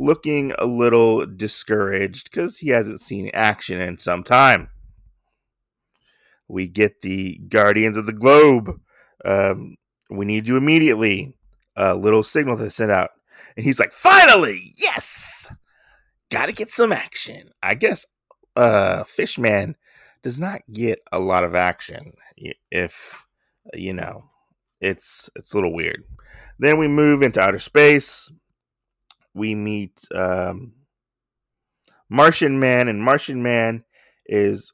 looking 0.00 0.52
a 0.58 0.64
little 0.64 1.26
discouraged 1.26 2.30
because 2.30 2.58
he 2.58 2.70
hasn't 2.70 3.00
seen 3.00 3.30
action 3.34 3.78
in 3.78 3.98
some 3.98 4.22
time. 4.22 4.70
We 6.48 6.66
get 6.66 7.02
the 7.02 7.38
Guardians 7.48 7.96
of 7.98 8.06
the 8.06 8.12
Globe. 8.12 8.80
Um, 9.24 9.76
we 10.08 10.24
need 10.24 10.48
you 10.48 10.56
immediately. 10.56 11.34
A 11.76 11.94
little 11.94 12.22
signal 12.22 12.56
to 12.56 12.70
send 12.70 12.90
out. 12.90 13.10
And 13.56 13.64
he's 13.64 13.78
like, 13.78 13.92
finally, 13.92 14.74
yes! 14.76 15.52
Gotta 16.30 16.52
get 16.52 16.70
some 16.70 16.92
action. 16.92 17.50
I 17.62 17.74
guess 17.74 18.06
uh, 18.56 19.04
Fishman 19.04 19.76
does 20.22 20.38
not 20.38 20.62
get 20.72 21.00
a 21.12 21.18
lot 21.18 21.44
of 21.44 21.54
action 21.54 22.14
if, 22.70 23.26
you 23.74 23.92
know, 23.92 24.24
it's 24.80 25.28
it's 25.36 25.52
a 25.52 25.56
little 25.56 25.74
weird. 25.74 26.04
Then 26.58 26.78
we 26.78 26.88
move 26.88 27.22
into 27.22 27.40
outer 27.40 27.58
space 27.58 28.30
we 29.34 29.54
meet 29.54 30.06
um, 30.14 30.72
Martian 32.08 32.58
Man, 32.58 32.88
and 32.88 33.02
Martian 33.02 33.42
Man 33.42 33.84
is 34.26 34.72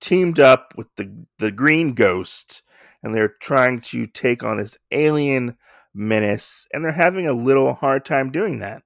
teamed 0.00 0.38
up 0.38 0.74
with 0.76 0.88
the 0.96 1.26
the 1.38 1.50
Green 1.50 1.94
Ghost, 1.94 2.62
and 3.02 3.14
they're 3.14 3.34
trying 3.40 3.80
to 3.82 4.06
take 4.06 4.42
on 4.42 4.56
this 4.56 4.76
alien 4.90 5.56
menace, 5.94 6.66
and 6.72 6.84
they're 6.84 6.92
having 6.92 7.26
a 7.26 7.32
little 7.32 7.74
hard 7.74 8.04
time 8.04 8.30
doing 8.30 8.60
that. 8.60 8.82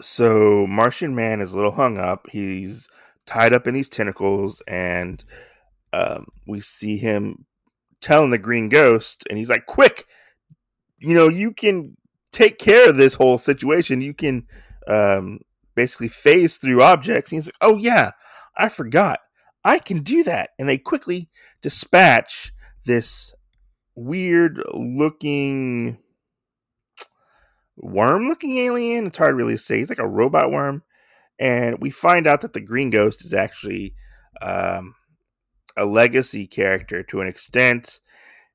So 0.00 0.66
Martian 0.66 1.14
Man 1.14 1.40
is 1.40 1.52
a 1.52 1.56
little 1.56 1.72
hung 1.72 1.96
up. 1.98 2.26
He's 2.30 2.88
tied 3.26 3.52
up 3.52 3.66
in 3.68 3.74
these 3.74 3.88
tentacles, 3.88 4.60
and 4.66 5.24
um, 5.92 6.26
we 6.46 6.60
see 6.60 6.96
him 6.96 7.46
telling 8.00 8.30
the 8.30 8.38
Green 8.38 8.68
Ghost, 8.68 9.24
and 9.30 9.38
he's 9.38 9.48
like, 9.48 9.66
"Quick, 9.66 10.06
you 10.98 11.14
know, 11.14 11.28
you 11.28 11.52
can 11.52 11.96
take 12.32 12.58
care 12.58 12.88
of 12.88 12.96
this 12.96 13.14
whole 13.14 13.38
situation. 13.38 14.00
You 14.00 14.14
can 14.14 14.46
um, 14.88 15.40
basically 15.74 16.08
phase 16.08 16.56
through 16.56 16.82
objects. 16.82 17.30
And 17.30 17.36
he's 17.36 17.46
like, 17.46 17.54
oh, 17.60 17.76
yeah, 17.76 18.12
I 18.56 18.68
forgot. 18.68 19.20
I 19.64 19.78
can 19.78 20.02
do 20.02 20.24
that. 20.24 20.50
And 20.58 20.68
they 20.68 20.78
quickly 20.78 21.28
dispatch 21.60 22.52
this 22.84 23.34
weird 23.94 24.60
looking 24.72 25.98
worm 27.76 28.28
looking 28.28 28.58
alien. 28.58 29.06
It's 29.06 29.18
hard 29.18 29.36
really 29.36 29.54
to 29.54 29.58
say. 29.58 29.78
He's 29.78 29.90
like 29.90 29.98
a 29.98 30.08
robot 30.08 30.50
worm. 30.50 30.82
And 31.38 31.78
we 31.80 31.90
find 31.90 32.26
out 32.26 32.40
that 32.42 32.52
the 32.52 32.60
Green 32.60 32.90
Ghost 32.90 33.24
is 33.24 33.34
actually 33.34 33.94
um, 34.40 34.94
a 35.76 35.84
legacy 35.84 36.46
character 36.46 37.02
to 37.04 37.20
an 37.20 37.28
extent. 37.28 38.00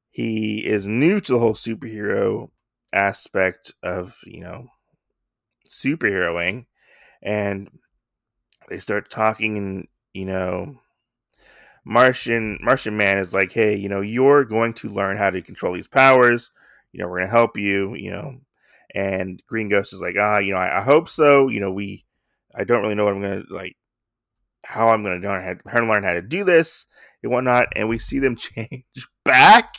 He 0.10 0.66
is 0.66 0.88
new 0.88 1.20
to 1.22 1.34
the 1.34 1.40
whole 1.40 1.54
superhero 1.54 2.50
aspect 2.98 3.74
of 3.84 4.18
you 4.26 4.42
know 4.42 4.68
superheroing 5.70 6.66
and 7.22 7.70
they 8.70 8.80
start 8.80 9.12
talking 9.12 9.58
and 9.58 9.88
you 10.14 10.26
know 10.26 10.76
martian 11.86 12.58
martian 12.62 12.98
man 12.98 13.20
is 13.20 13.36
like 13.36 13.52
hey 13.52 13.76
you 13.76 13.88
know 13.88 14.02
you're 14.02 14.44
going 14.44 14.74
to 14.74 14.90
learn 14.90 15.16
how 15.16 15.30
to 15.30 15.42
control 15.42 15.74
these 15.74 15.88
powers. 15.88 16.52
You 16.92 17.02
know 17.02 17.08
we're 17.08 17.20
going 17.20 17.28
to 17.28 17.38
help 17.38 17.58
you 17.58 17.94
you 17.94 18.10
know 18.10 18.38
and 18.96 19.42
green 19.48 19.70
ghost 19.70 19.94
is 19.94 20.02
like 20.02 20.16
ah 20.20 20.40
you 20.40 20.54
know 20.54 20.60
I, 20.60 20.80
I, 20.80 20.82
hope 20.82 21.08
so. 21.08 21.50
You 21.50 21.60
know 21.60 21.72
we 21.72 22.04
i 22.56 22.64
don't 22.64 22.82
really 22.82 22.96
know 22.96 23.04
what 23.04 23.14
i'm 23.14 23.22
going 23.22 23.46
to 23.46 23.54
like 23.54 23.76
how 24.66 24.90
i'm 24.90 25.04
going 25.04 25.22
to 25.22 25.28
learn 25.28 25.60
how 25.66 25.80
to 25.80 25.86
learn 25.86 26.04
how 26.04 26.14
to 26.14 26.22
do 26.22 26.44
this 26.44 26.88
and 27.22 27.32
whatnot 27.32 27.68
and 27.76 27.88
we 27.88 28.00
see 28.00 28.20
them 28.20 28.36
change 28.48 28.86
back 29.24 29.74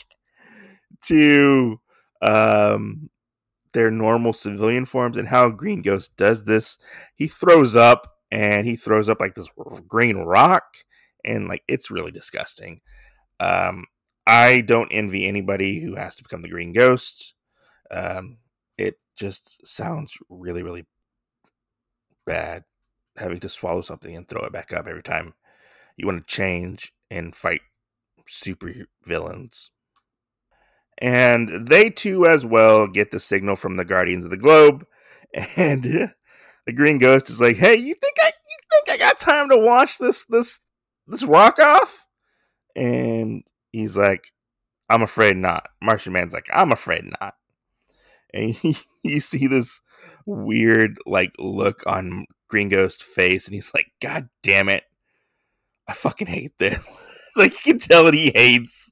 to 1.02 1.80
um 2.22 3.10
their 3.72 3.90
normal 3.90 4.32
civilian 4.32 4.84
forms 4.84 5.16
and 5.16 5.28
how 5.28 5.50
Green 5.50 5.82
Ghost 5.82 6.16
does 6.16 6.44
this. 6.44 6.78
He 7.14 7.28
throws 7.28 7.76
up 7.76 8.06
and 8.32 8.66
he 8.66 8.76
throws 8.76 9.08
up 9.08 9.20
like 9.20 9.34
this 9.34 9.48
green 9.86 10.16
rock 10.18 10.64
and 11.24 11.48
like 11.48 11.62
it's 11.68 11.90
really 11.90 12.10
disgusting. 12.10 12.80
Um 13.40 13.84
I 14.26 14.60
don't 14.62 14.90
envy 14.92 15.26
anybody 15.26 15.80
who 15.80 15.94
has 15.96 16.16
to 16.16 16.22
become 16.22 16.42
the 16.42 16.48
Green 16.48 16.72
Ghost. 16.72 17.34
Um 17.90 18.38
it 18.76 18.98
just 19.16 19.66
sounds 19.66 20.16
really 20.28 20.62
really 20.62 20.86
bad 22.26 22.64
having 23.16 23.40
to 23.40 23.48
swallow 23.48 23.82
something 23.82 24.14
and 24.16 24.28
throw 24.28 24.42
it 24.42 24.52
back 24.52 24.72
up 24.72 24.86
every 24.86 25.02
time 25.02 25.34
you 25.96 26.06
want 26.06 26.26
to 26.26 26.34
change 26.34 26.92
and 27.10 27.34
fight 27.34 27.62
super 28.26 28.72
villains 29.04 29.70
and 30.98 31.66
they 31.68 31.90
too 31.90 32.26
as 32.26 32.44
well 32.44 32.86
get 32.86 33.10
the 33.10 33.20
signal 33.20 33.56
from 33.56 33.76
the 33.76 33.84
Guardians 33.84 34.24
of 34.24 34.30
the 34.30 34.36
Globe, 34.36 34.84
and 35.56 35.82
the 36.66 36.72
Green 36.72 36.98
Ghost 36.98 37.30
is 37.30 37.40
like, 37.40 37.56
"Hey, 37.56 37.76
you 37.76 37.94
think 37.94 38.16
I 38.20 38.26
you 38.26 38.56
think 38.70 38.88
I 38.90 38.96
got 38.96 39.18
time 39.18 39.48
to 39.50 39.56
watch 39.56 39.98
this 39.98 40.24
this 40.26 40.60
this 41.06 41.22
rock 41.22 41.58
off?" 41.58 42.04
And 42.74 43.42
he's 43.72 43.96
like, 43.96 44.32
"I'm 44.88 45.02
afraid 45.02 45.36
not." 45.36 45.68
Martian 45.80 46.12
Man's 46.12 46.32
like, 46.32 46.48
"I'm 46.52 46.72
afraid 46.72 47.04
not." 47.20 47.34
And 48.34 48.56
you 49.04 49.20
see 49.20 49.46
this 49.46 49.80
weird 50.26 50.98
like 51.06 51.32
look 51.38 51.84
on 51.86 52.26
Green 52.48 52.68
Ghost's 52.68 53.02
face, 53.02 53.46
and 53.46 53.54
he's 53.54 53.72
like, 53.72 53.86
"God 54.02 54.28
damn 54.42 54.68
it, 54.68 54.84
I 55.88 55.94
fucking 55.94 56.26
hate 56.26 56.58
this." 56.58 57.14
like 57.36 57.52
you 57.52 57.74
can 57.74 57.78
tell 57.78 58.04
that 58.06 58.14
he 58.14 58.32
hates 58.34 58.90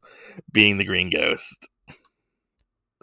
being 0.53 0.79
the 0.79 0.85
Green 0.85 1.11
Ghost 1.11 1.69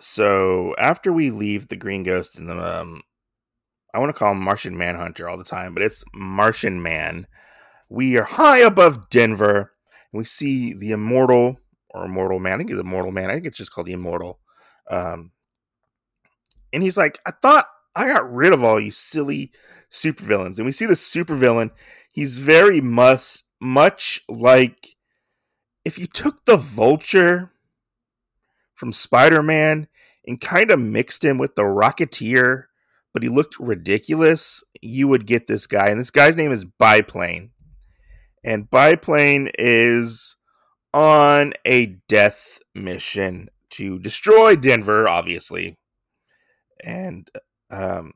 so 0.04 0.76
after 0.78 1.14
we 1.14 1.30
leave 1.30 1.70
the 1.70 1.78
Green 1.78 2.04
Ghost 2.04 2.38
and 2.38 2.50
the, 2.50 2.82
um, 2.82 3.04
I 3.94 4.00
want 4.00 4.10
to 4.10 4.20
call 4.20 4.34
him 4.34 4.42
Martian 4.42 4.78
Manhunter 4.78 5.30
all 5.30 5.38
the 5.38 5.46
time, 5.46 5.74
but 5.74 5.82
it's 5.82 6.04
Martian 6.14 6.84
Man. 6.84 7.26
We 7.88 8.18
are 8.18 8.26
high 8.26 8.58
above 8.58 9.10
Denver, 9.10 9.72
and 10.12 10.20
we 10.20 10.26
see 10.26 10.74
the 10.74 10.92
Immortal 10.92 11.58
or 11.90 12.04
Immortal 12.04 12.40
Man. 12.40 12.56
I 12.56 12.58
think 12.58 12.72
it's 12.72 12.82
Immortal 12.82 13.14
Man. 13.14 13.30
I 13.30 13.36
think 13.36 13.46
it's 13.46 13.56
just 13.56 13.72
called 13.72 13.88
the 13.88 13.94
Immortal. 13.94 14.40
Um, 14.92 15.32
and 16.74 16.84
he's 16.84 16.98
like, 16.98 17.20
I 17.26 17.32
thought 17.32 17.68
I 17.96 18.08
got 18.08 18.30
rid 18.30 18.52
of 18.52 18.62
all 18.62 18.82
you 18.82 18.92
silly 18.92 19.54
supervillains. 19.90 20.58
And 20.58 20.66
we 20.66 20.74
see 20.74 20.86
the 20.86 20.96
supervillain. 20.96 21.70
He's 22.14 22.40
very 22.40 22.82
much 22.82 23.42
much 23.62 24.22
like 24.28 24.98
if 25.86 25.98
you 25.98 26.08
took 26.08 26.44
the 26.44 26.58
Vulture 26.58 27.53
from 28.84 28.92
Spider 28.92 29.42
Man 29.42 29.88
and 30.28 30.42
kind 30.42 30.70
of 30.70 30.78
mixed 30.78 31.24
him 31.24 31.38
with 31.38 31.56
the 31.56 31.62
Rocketeer, 31.62 32.66
but 33.14 33.24
he 33.24 33.30
looked 33.30 33.58
ridiculous, 33.58 34.62
you 34.82 35.08
would 35.08 35.26
get 35.26 35.48
this 35.48 35.68
guy. 35.68 35.88
And 35.88 35.98
this 35.98 36.12
guy's 36.12 36.36
name 36.36 36.52
is 36.52 36.66
Biplane. 36.66 37.52
And 38.44 38.70
Biplane 38.70 39.50
is 39.58 40.36
on 40.94 41.54
a 41.64 41.96
death 42.10 42.60
mission 42.76 43.48
to 43.70 44.00
destroy 44.00 44.58
Denver, 44.58 45.08
obviously. 45.08 45.78
And 46.84 47.32
um, 47.72 48.12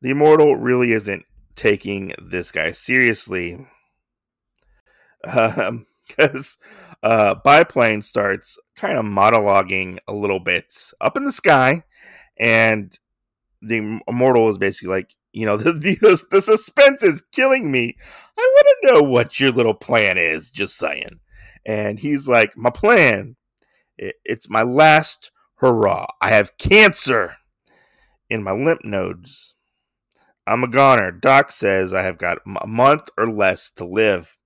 the 0.00 0.08
Immortal 0.08 0.56
really 0.56 0.92
isn't 0.92 1.26
taking 1.54 2.14
this 2.18 2.50
guy 2.50 2.72
seriously. 2.72 3.66
Um, 5.22 5.84
because 6.08 6.56
uh, 7.02 7.34
Biplane 7.36 8.02
starts 8.02 8.58
kind 8.76 8.98
of 8.98 9.04
monologuing 9.04 9.98
a 10.06 10.12
little 10.12 10.40
bit 10.40 10.72
up 11.00 11.16
in 11.16 11.24
the 11.24 11.32
sky, 11.32 11.84
and 12.38 12.98
the 13.62 14.00
immortal 14.08 14.48
is 14.48 14.58
basically 14.58 14.94
like, 14.94 15.14
you 15.32 15.46
know, 15.46 15.56
the, 15.58 15.72
the, 15.72 16.24
the 16.30 16.40
suspense 16.40 17.02
is 17.02 17.22
killing 17.32 17.70
me. 17.70 17.96
I 18.38 18.40
want 18.40 18.66
to 18.68 18.92
know 18.92 19.02
what 19.02 19.38
your 19.38 19.50
little 19.50 19.74
plan 19.74 20.18
is, 20.18 20.50
just 20.50 20.76
saying. 20.76 21.20
And 21.66 21.98
he's 21.98 22.28
like, 22.28 22.56
my 22.56 22.70
plan, 22.70 23.36
it, 23.98 24.16
it's 24.24 24.48
my 24.48 24.62
last 24.62 25.30
hurrah. 25.56 26.06
I 26.20 26.30
have 26.30 26.56
cancer 26.58 27.36
in 28.28 28.42
my 28.42 28.52
lymph 28.52 28.80
nodes. 28.84 29.54
I'm 30.46 30.64
a 30.64 30.68
goner. 30.68 31.12
Doc 31.12 31.52
says 31.52 31.92
I 31.92 32.02
have 32.02 32.18
got 32.18 32.38
a 32.62 32.66
month 32.66 33.08
or 33.18 33.30
less 33.30 33.70
to 33.72 33.84
live. 33.84 34.38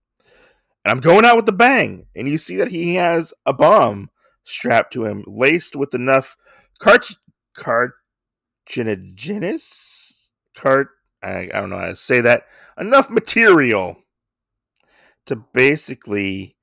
And 0.85 0.93
I'm 0.93 1.01
going 1.01 1.25
out 1.25 1.37
with 1.37 1.49
a 1.49 1.53
bang. 1.53 2.07
And 2.15 2.29
you 2.29 2.39
see 2.39 2.57
that 2.57 2.69
he 2.69 2.95
has 2.97 3.33
a 3.47 3.53
bomb 3.53 4.11
strapped 4.45 4.93
to 4.95 5.05
him, 5.05 5.25
laced 5.27 5.77
with 5.77 5.95
enough 5.95 6.37
cart 6.79 7.15
carcinogenous 7.57 10.29
cart 10.57 10.89
I, 11.25 11.49
I 11.53 11.61
don't 11.61 11.71
know 11.71 11.79
how 11.79 11.87
to 11.87 11.97
say 11.97 12.21
that. 12.21 12.47
Enough 12.79 13.09
material 13.09 13.97
to 15.27 15.37
basically 15.37 16.57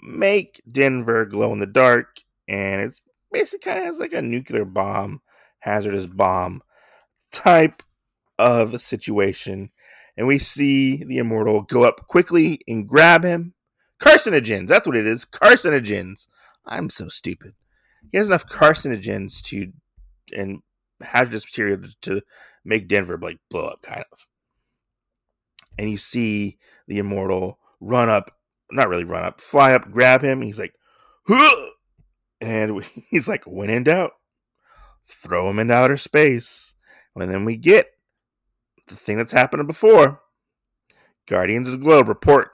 make 0.00 0.62
Denver 0.66 1.26
glow 1.26 1.52
in 1.52 1.58
the 1.58 1.66
dark, 1.66 2.20
and 2.48 2.80
it's 2.80 3.00
basically 3.30 3.70
kind 3.70 3.80
of 3.80 3.86
has 3.86 3.98
like 3.98 4.14
a 4.14 4.22
nuclear 4.22 4.64
bomb, 4.64 5.20
hazardous 5.58 6.06
bomb 6.06 6.62
type 7.30 7.82
of 8.38 8.80
situation 8.80 9.70
and 10.16 10.26
we 10.26 10.38
see 10.38 11.02
the 11.04 11.18
immortal 11.18 11.62
go 11.62 11.84
up 11.84 12.06
quickly 12.08 12.60
and 12.68 12.88
grab 12.88 13.24
him. 13.24 13.54
Carcinogens, 14.00 14.68
that's 14.68 14.86
what 14.86 14.96
it 14.96 15.06
is. 15.06 15.24
Carcinogens. 15.24 16.26
I'm 16.66 16.90
so 16.90 17.08
stupid. 17.08 17.54
He 18.10 18.18
has 18.18 18.28
enough 18.28 18.46
carcinogens 18.46 19.40
to 19.44 19.72
and 20.36 20.60
hazardous 21.00 21.46
material 21.46 21.80
to, 22.02 22.22
make 22.64 22.88
Denver 22.88 23.18
like 23.18 23.38
blow 23.50 23.66
up, 23.66 23.82
kind 23.82 24.04
of. 24.12 24.26
And 25.78 25.90
you 25.90 25.96
see 25.96 26.58
the 26.86 26.98
immortal 26.98 27.58
run 27.80 28.08
up, 28.08 28.30
not 28.70 28.88
really 28.88 29.04
run 29.04 29.24
up, 29.24 29.40
fly 29.40 29.72
up, 29.72 29.90
grab 29.90 30.22
him. 30.22 30.42
he's 30.42 30.58
like, 30.58 30.74
huh! 31.26 31.70
and 32.40 32.84
he's 33.10 33.28
like, 33.28 33.44
when 33.44 33.70
in 33.70 33.84
doubt, 33.84 34.12
throw 35.06 35.50
him 35.50 35.58
into 35.58 35.74
outer 35.74 35.96
space. 35.96 36.74
And 37.16 37.30
then 37.30 37.44
we 37.44 37.56
get 37.56 37.88
the 38.92 38.98
thing 38.98 39.16
that's 39.16 39.32
happened 39.32 39.66
before. 39.66 40.20
Guardians 41.26 41.68
of 41.68 41.72
the 41.72 41.84
Globe 41.84 42.08
report. 42.08 42.50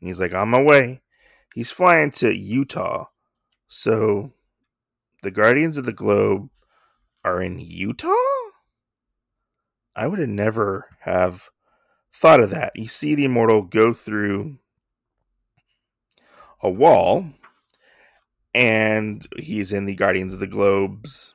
He's 0.00 0.20
like, 0.20 0.34
on 0.34 0.48
my 0.48 0.62
way. 0.62 1.02
He's 1.54 1.70
flying 1.70 2.10
to 2.12 2.34
Utah. 2.34 3.06
So 3.68 4.32
the 5.22 5.30
Guardians 5.30 5.78
of 5.78 5.84
the 5.84 5.92
Globe 5.92 6.50
are 7.24 7.40
in 7.42 7.58
Utah? 7.58 8.12
I 9.94 10.06
would 10.06 10.18
have 10.18 10.28
never 10.28 10.88
have 11.00 11.48
thought 12.12 12.40
of 12.40 12.50
that. 12.50 12.72
You 12.74 12.88
see 12.88 13.14
the 13.14 13.24
immortal 13.24 13.62
go 13.62 13.94
through 13.94 14.58
a 16.62 16.70
wall 16.70 17.26
and 18.54 19.26
he's 19.38 19.72
in 19.72 19.84
the 19.84 19.94
Guardians 19.94 20.34
of 20.34 20.40
the 20.40 20.46
Globe's 20.46 21.34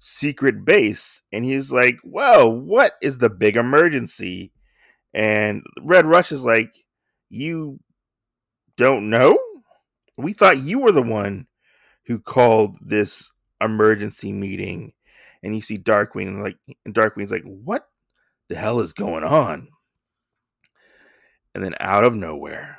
secret 0.00 0.64
base 0.64 1.22
and 1.30 1.44
he's 1.44 1.70
like, 1.70 1.98
"Whoa, 2.02 2.48
what 2.48 2.94
is 3.02 3.18
the 3.18 3.30
big 3.30 3.56
emergency?" 3.56 4.52
And 5.14 5.62
Red 5.82 6.06
Rush 6.06 6.32
is 6.32 6.44
like, 6.44 6.74
"You 7.28 7.78
don't 8.76 9.10
know? 9.10 9.38
We 10.18 10.32
thought 10.32 10.58
you 10.58 10.80
were 10.80 10.92
the 10.92 11.02
one 11.02 11.46
who 12.06 12.18
called 12.18 12.78
this 12.80 13.30
emergency 13.60 14.32
meeting." 14.32 14.92
And 15.42 15.54
you 15.54 15.62
see 15.62 15.78
Darkwing 15.78 16.28
and 16.28 16.42
like 16.42 16.56
and 16.84 16.94
Darkwing's 16.94 17.30
like, 17.30 17.44
"What 17.44 17.86
the 18.48 18.56
hell 18.56 18.80
is 18.80 18.92
going 18.92 19.24
on?" 19.24 19.68
And 21.54 21.62
then 21.62 21.74
out 21.80 22.04
of 22.04 22.14
nowhere, 22.14 22.78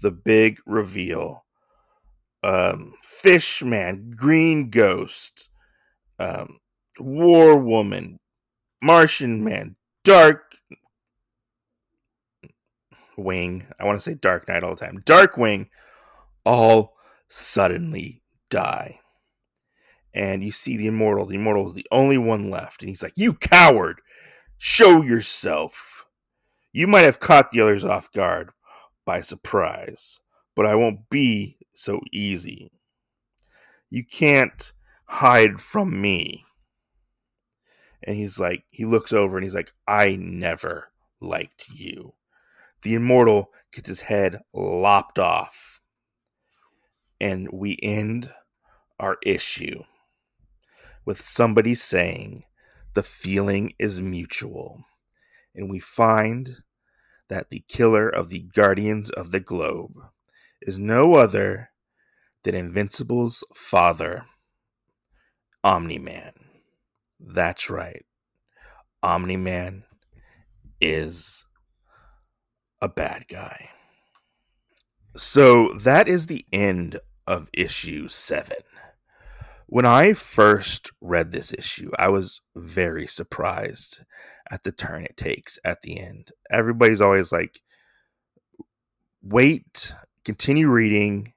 the 0.00 0.10
big 0.10 0.58
reveal 0.66 1.44
um, 2.42 2.94
Fish 3.02 3.62
Man, 3.62 4.10
Green 4.16 4.70
Ghost, 4.70 5.48
um, 6.18 6.58
War 6.98 7.56
Woman, 7.56 8.18
Martian 8.82 9.42
Man, 9.44 9.76
Dark 10.04 10.56
Wing. 13.16 13.66
I 13.78 13.84
want 13.84 13.98
to 13.98 14.02
say 14.02 14.14
Dark 14.14 14.48
Knight 14.48 14.62
all 14.62 14.74
the 14.74 14.84
time. 14.84 15.02
Dark 15.04 15.36
Wing 15.36 15.68
all 16.44 16.96
suddenly 17.28 18.22
die. 18.50 19.00
And 20.14 20.42
you 20.42 20.50
see 20.50 20.76
the 20.76 20.86
immortal. 20.86 21.26
The 21.26 21.34
immortal 21.34 21.66
is 21.66 21.74
the 21.74 21.86
only 21.90 22.16
one 22.16 22.50
left. 22.50 22.82
And 22.82 22.88
he's 22.88 23.02
like, 23.02 23.12
You 23.16 23.34
coward! 23.34 24.00
Show 24.58 25.02
yourself. 25.02 26.06
You 26.72 26.86
might 26.86 27.04
have 27.04 27.20
caught 27.20 27.50
the 27.50 27.60
others 27.60 27.84
off 27.84 28.10
guard 28.12 28.50
by 29.04 29.20
surprise, 29.20 30.20
but 30.54 30.66
I 30.66 30.74
won't 30.74 31.10
be 31.10 31.58
so 31.74 32.00
easy. 32.12 32.70
You 33.90 34.04
can't 34.04 34.72
hide 35.06 35.60
from 35.60 36.00
me. 36.00 36.44
And 38.02 38.16
he's 38.16 38.38
like, 38.38 38.64
he 38.70 38.84
looks 38.84 39.12
over 39.12 39.36
and 39.36 39.44
he's 39.44 39.54
like, 39.54 39.72
I 39.86 40.16
never 40.16 40.92
liked 41.20 41.68
you. 41.70 42.14
The 42.82 42.94
immortal 42.94 43.50
gets 43.72 43.88
his 43.88 44.02
head 44.02 44.40
lopped 44.52 45.18
off. 45.18 45.80
And 47.20 47.48
we 47.52 47.78
end 47.82 48.30
our 49.00 49.16
issue 49.24 49.82
with 51.04 51.20
somebody 51.20 51.74
saying, 51.74 52.44
the 52.94 53.02
feeling 53.02 53.74
is 53.78 54.00
mutual. 54.00 54.84
And 55.54 55.70
we 55.70 55.78
find 55.78 56.62
that 57.28 57.50
the 57.50 57.64
killer 57.68 58.08
of 58.08 58.28
the 58.28 58.40
Guardians 58.40 59.10
of 59.10 59.30
the 59.30 59.40
Globe 59.40 59.94
is 60.62 60.78
no 60.78 61.14
other 61.14 61.70
than 62.42 62.54
Invincible's 62.54 63.42
father, 63.54 64.26
Omni 65.66 65.98
Man. 65.98 66.30
That's 67.18 67.68
right. 67.68 68.04
Omni 69.02 69.36
Man 69.36 69.82
is 70.80 71.44
a 72.80 72.88
bad 72.88 73.24
guy. 73.28 73.70
So 75.16 75.72
that 75.72 76.06
is 76.06 76.26
the 76.26 76.46
end 76.52 77.00
of 77.26 77.50
issue 77.52 78.06
seven. 78.06 78.58
When 79.66 79.84
I 79.84 80.12
first 80.12 80.92
read 81.00 81.32
this 81.32 81.52
issue, 81.52 81.90
I 81.98 82.10
was 82.10 82.42
very 82.54 83.08
surprised 83.08 84.04
at 84.48 84.62
the 84.62 84.70
turn 84.70 85.02
it 85.02 85.16
takes 85.16 85.58
at 85.64 85.82
the 85.82 85.98
end. 85.98 86.30
Everybody's 86.48 87.00
always 87.00 87.32
like, 87.32 87.58
wait, 89.20 89.96
continue 90.24 90.68
reading, 90.68 91.32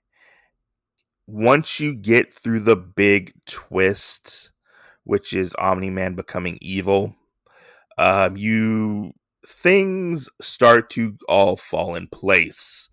once 1.32 1.80
you 1.80 1.94
get 1.94 2.34
through 2.34 2.62
the 2.62 2.76
big 2.76 3.34
twist, 3.46 4.52
which 5.04 5.34
is 5.34 5.54
Omni 5.56 5.89
Man 5.89 6.15
becoming 6.15 6.58
evil, 6.62 7.15
um, 7.98 8.36
you 8.36 9.13
things 9.46 10.30
start 10.42 10.89
to 10.92 11.18
all 11.28 11.56
fall 11.56 11.96
in 11.96 12.08
place, 12.08 12.89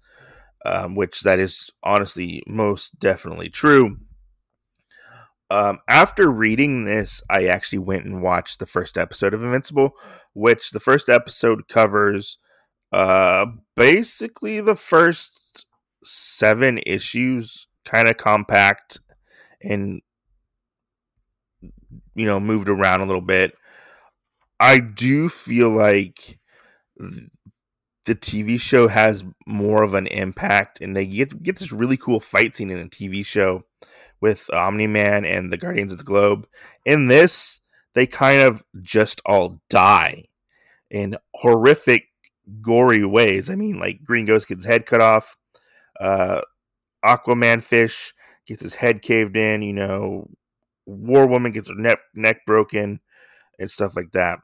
um, 0.64 0.94
which 0.94 1.22
that 1.22 1.38
is 1.38 1.70
honestly 1.82 2.42
most 2.46 2.98
definitely 2.98 3.48
true. 3.48 3.98
Um, 5.48 5.78
after 5.88 6.28
reading 6.28 6.84
this, 6.84 7.22
I 7.30 7.46
actually 7.46 7.78
went 7.78 8.04
and 8.04 8.20
watched 8.20 8.58
the 8.58 8.66
first 8.66 8.98
episode 8.98 9.32
of 9.32 9.42
Invincible, 9.42 9.92
which 10.34 10.72
the 10.72 10.80
first 10.80 11.08
episode 11.08 11.68
covers 11.68 12.38
uh, 12.92 13.46
basically 13.76 14.60
the 14.60 14.76
first 14.76 15.66
seven 16.02 16.80
issues 16.84 17.68
kind 17.86 18.08
of 18.08 18.16
compact 18.18 19.00
and 19.62 20.02
you 22.14 22.26
know 22.26 22.38
moved 22.38 22.68
around 22.68 23.00
a 23.00 23.06
little 23.06 23.22
bit. 23.22 23.54
I 24.60 24.78
do 24.78 25.28
feel 25.28 25.70
like 25.70 26.38
the 26.98 28.14
TV 28.14 28.58
show 28.58 28.88
has 28.88 29.24
more 29.46 29.82
of 29.82 29.94
an 29.94 30.06
impact, 30.08 30.80
and 30.80 30.96
they 30.96 31.06
get 31.06 31.42
get 31.42 31.56
this 31.58 31.72
really 31.72 31.96
cool 31.96 32.20
fight 32.20 32.56
scene 32.56 32.70
in 32.70 32.78
the 32.78 32.88
TV 32.88 33.24
show 33.24 33.64
with 34.20 34.52
Omni 34.52 34.86
Man 34.86 35.24
and 35.24 35.52
the 35.52 35.56
Guardians 35.58 35.92
of 35.92 35.98
the 35.98 36.04
Globe. 36.04 36.46
In 36.84 37.08
this, 37.08 37.60
they 37.94 38.06
kind 38.06 38.40
of 38.42 38.62
just 38.80 39.20
all 39.26 39.60
die 39.68 40.24
in 40.90 41.16
horrific, 41.34 42.04
gory 42.62 43.04
ways. 43.04 43.50
I 43.50 43.56
mean, 43.56 43.78
like 43.78 44.04
Green 44.04 44.24
Ghost 44.24 44.48
gets 44.48 44.64
head 44.64 44.86
cut 44.86 45.02
off, 45.02 45.36
uh, 46.00 46.40
Aquaman 47.06 47.62
fish 47.62 48.14
gets 48.46 48.62
his 48.62 48.74
head 48.74 49.02
caved 49.02 49.36
in, 49.36 49.62
you 49.62 49.72
know, 49.72 50.28
War 50.86 51.26
Woman 51.26 51.52
gets 51.52 51.68
her 51.68 51.74
neck 51.74 51.98
neck 52.14 52.46
broken 52.46 53.00
and 53.58 53.70
stuff 53.70 53.96
like 53.96 54.12
that. 54.12 54.38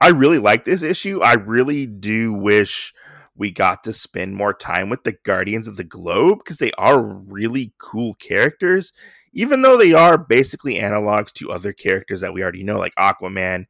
I 0.00 0.08
really 0.08 0.38
like 0.38 0.64
this 0.64 0.82
issue. 0.82 1.20
I 1.20 1.34
really 1.34 1.86
do 1.86 2.32
wish 2.32 2.92
we 3.36 3.50
got 3.50 3.84
to 3.84 3.92
spend 3.92 4.34
more 4.34 4.52
time 4.52 4.90
with 4.90 5.04
the 5.04 5.16
Guardians 5.24 5.68
of 5.68 5.76
the 5.76 5.84
Globe 5.84 6.38
because 6.38 6.58
they 6.58 6.72
are 6.72 7.00
really 7.00 7.72
cool 7.78 8.14
characters, 8.14 8.92
even 9.32 9.62
though 9.62 9.76
they 9.76 9.92
are 9.92 10.18
basically 10.18 10.74
analogs 10.74 11.32
to 11.34 11.50
other 11.50 11.72
characters 11.72 12.20
that 12.20 12.34
we 12.34 12.42
already 12.42 12.64
know, 12.64 12.78
like 12.78 12.94
Aquaman, 12.96 13.66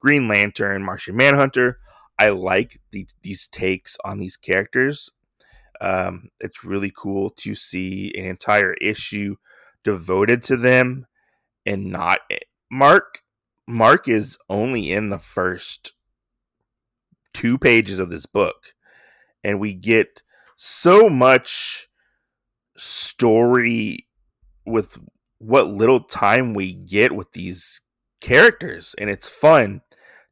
Green 0.00 0.28
Lantern, 0.28 0.84
Martian 0.84 1.16
Manhunter. 1.16 1.78
I 2.18 2.30
like 2.30 2.80
the, 2.92 3.06
these 3.22 3.46
takes 3.48 3.96
on 4.04 4.18
these 4.18 4.36
characters. 4.36 5.10
Um, 5.80 6.30
it's 6.40 6.64
really 6.64 6.92
cool 6.94 7.30
to 7.30 7.54
see 7.54 8.12
an 8.16 8.24
entire 8.24 8.74
issue 8.74 9.36
devoted 9.84 10.42
to 10.44 10.56
them 10.56 11.06
and 11.64 11.86
not 11.86 12.20
eh, 12.30 12.38
Mark. 12.70 13.22
Mark 13.68 14.08
is 14.08 14.38
only 14.48 14.92
in 14.92 15.10
the 15.10 15.18
first 15.18 15.92
two 17.34 17.58
pages 17.58 17.98
of 17.98 18.10
this 18.10 18.26
book, 18.26 18.74
and 19.42 19.60
we 19.60 19.74
get 19.74 20.22
so 20.56 21.08
much 21.08 21.88
story 22.76 24.06
with 24.64 24.98
what 25.38 25.66
little 25.66 26.00
time 26.00 26.54
we 26.54 26.72
get 26.72 27.12
with 27.12 27.32
these 27.32 27.80
characters, 28.20 28.94
and 28.98 29.10
it's 29.10 29.28
fun 29.28 29.82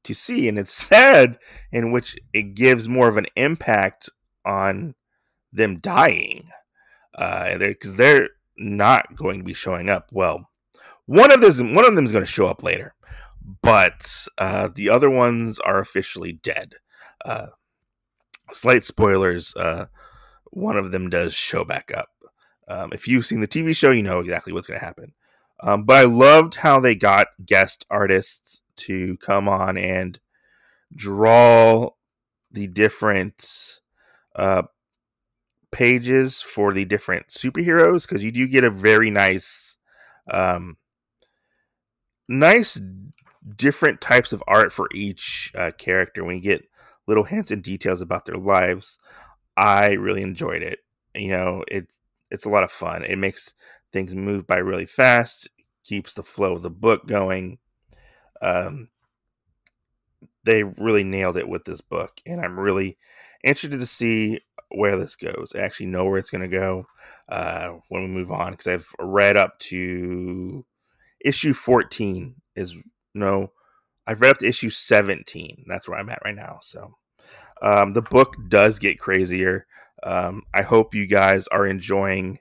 to 0.05 0.15
see, 0.15 0.49
and 0.49 0.59
it's 0.59 0.73
sad 0.89 1.39
in 1.73 1.93
which 1.93 2.17
it 2.33 2.55
gives 2.55 2.89
more 2.89 3.09
of 3.09 3.17
an 3.17 3.27
impact 3.37 4.09
on 4.45 4.95
them 5.55 5.79
dying, 5.79 6.49
uh, 7.17 7.57
because 7.59 7.97
they're, 7.97 8.21
they're 8.21 8.29
not 8.57 9.17
going 9.17 9.39
to 9.39 9.45
be 9.45 9.55
showing 9.55 9.89
up. 9.89 10.09
Well, 10.13 10.51
one 11.07 11.33
of 11.33 11.41
them, 11.41 11.75
one 11.75 11.85
of 11.85 11.95
them 11.95 12.05
is 12.05 12.13
going 12.13 12.25
to 12.25 12.31
show 12.31 12.47
up 12.47 12.63
later, 12.63 12.95
but 13.63 14.27
uh, 14.39 14.69
the 14.75 14.89
other 14.89 15.11
ones 15.11 15.59
are 15.61 15.79
officially 15.79 16.33
dead. 16.33 16.75
Uh, 17.25 17.49
slight 18.53 18.85
spoilers. 18.85 19.55
Uh, 19.57 19.87
one 20.51 20.77
of 20.77 20.93
them 20.93 21.11
does 21.11 21.35
show 21.35 21.65
back 21.65 21.91
up. 21.95 22.09
Um, 22.69 22.91
if 22.93 23.07
you've 23.07 23.27
seen 23.27 23.41
the 23.41 23.49
TV 23.49 23.77
show, 23.77 23.91
you 23.91 24.03
know 24.03 24.21
exactly 24.21 24.53
what's 24.53 24.67
going 24.67 24.81
to 24.81 24.87
happen. 24.87 25.13
Um, 25.63 25.85
but 25.85 25.97
I 25.97 26.05
loved 26.05 26.57
how 26.57 26.81
they 26.81 26.95
got 26.95 27.29
guest 27.45 27.87
artists 27.91 28.63
to 28.77 29.17
come 29.19 29.49
on 29.49 29.77
and 29.77 30.19
draw 30.95 31.91
the 32.51 32.67
different 32.67 33.81
uh, 34.37 34.63
pages 35.75 36.41
for 36.41 36.73
the 36.73 36.85
different 36.85 37.27
superheroes 37.29 38.07
because 38.07 38.23
you 38.23 38.31
do 38.31 38.47
get 38.47 38.63
a 38.63 38.71
very 38.71 39.11
nice, 39.11 39.77
um, 40.31 40.77
nice 42.29 42.81
different 43.57 44.01
types 44.01 44.33
of 44.33 44.43
art 44.47 44.73
for 44.73 44.89
each 44.95 45.53
uh, 45.57 45.73
character. 45.77 46.25
When 46.25 46.37
you 46.37 46.41
get 46.41 46.69
little 47.09 47.25
hints 47.25 47.51
and 47.51 47.61
details 47.61 48.01
about 48.01 48.25
their 48.25 48.37
lives, 48.37 49.01
I 49.57 49.93
really 49.93 50.23
enjoyed 50.23 50.63
it. 50.63 50.79
You 51.13 51.29
know, 51.29 51.65
it's 51.67 51.99
it's 52.31 52.45
a 52.45 52.49
lot 52.49 52.63
of 52.63 52.71
fun. 52.71 53.05
It 53.05 53.19
makes 53.19 53.53
things 53.93 54.15
move 54.15 54.47
by 54.47 54.59
really 54.59 54.87
fast, 54.87 55.51
keeps 55.85 56.15
the 56.15 56.23
flow 56.23 56.53
of 56.53 56.63
the 56.63 56.71
book 56.71 57.07
going. 57.07 57.59
Um, 58.41 58.91
they 60.45 60.63
really 60.63 61.05
nailed 61.05 61.37
it 61.37 61.49
with 61.49 61.65
this 61.65 61.81
book, 61.81 62.21
and 62.25 62.41
I'm 62.41 62.61
really 62.61 62.97
interested 63.43 63.81
to 63.81 63.87
see 63.87 64.41
where 64.77 64.97
this 64.97 65.17
goes. 65.17 65.53
I 65.55 65.61
actually 65.61 65.87
know 65.87 66.05
where 66.05 66.19
it's 66.19 66.31
going 66.31 66.49
to 66.49 66.57
go 66.57 66.87
uh, 67.29 67.75
when 67.89 68.03
we 68.03 68.09
move 68.09 68.33
on 68.33 68.53
because 68.53 68.67
I've 68.67 68.89
read 68.99 69.37
up 69.37 69.59
to 69.61 70.65
issue 71.21 71.55
14 71.55 72.35
is 72.57 72.77
no 73.15 73.51
I've 74.07 74.21
read 74.21 74.33
up 74.33 74.39
to 74.39 74.47
issue 74.47 74.71
17. 74.71 75.65
That's 75.67 75.89
where 75.89 75.99
I'm 75.99 76.11
at 76.11 76.23
right 76.25 76.35
now. 76.35 76.59
So 76.63 76.95
um, 77.63 77.93
the 77.93 78.03
book 78.03 78.37
does 78.49 78.79
get 78.79 78.99
crazier. 78.99 79.67
Um, 80.03 80.43
I 80.53 80.63
hope 80.63 80.95
you 80.95 81.07
guys 81.07 81.49
are 81.49 81.67
enjoying 81.67 82.39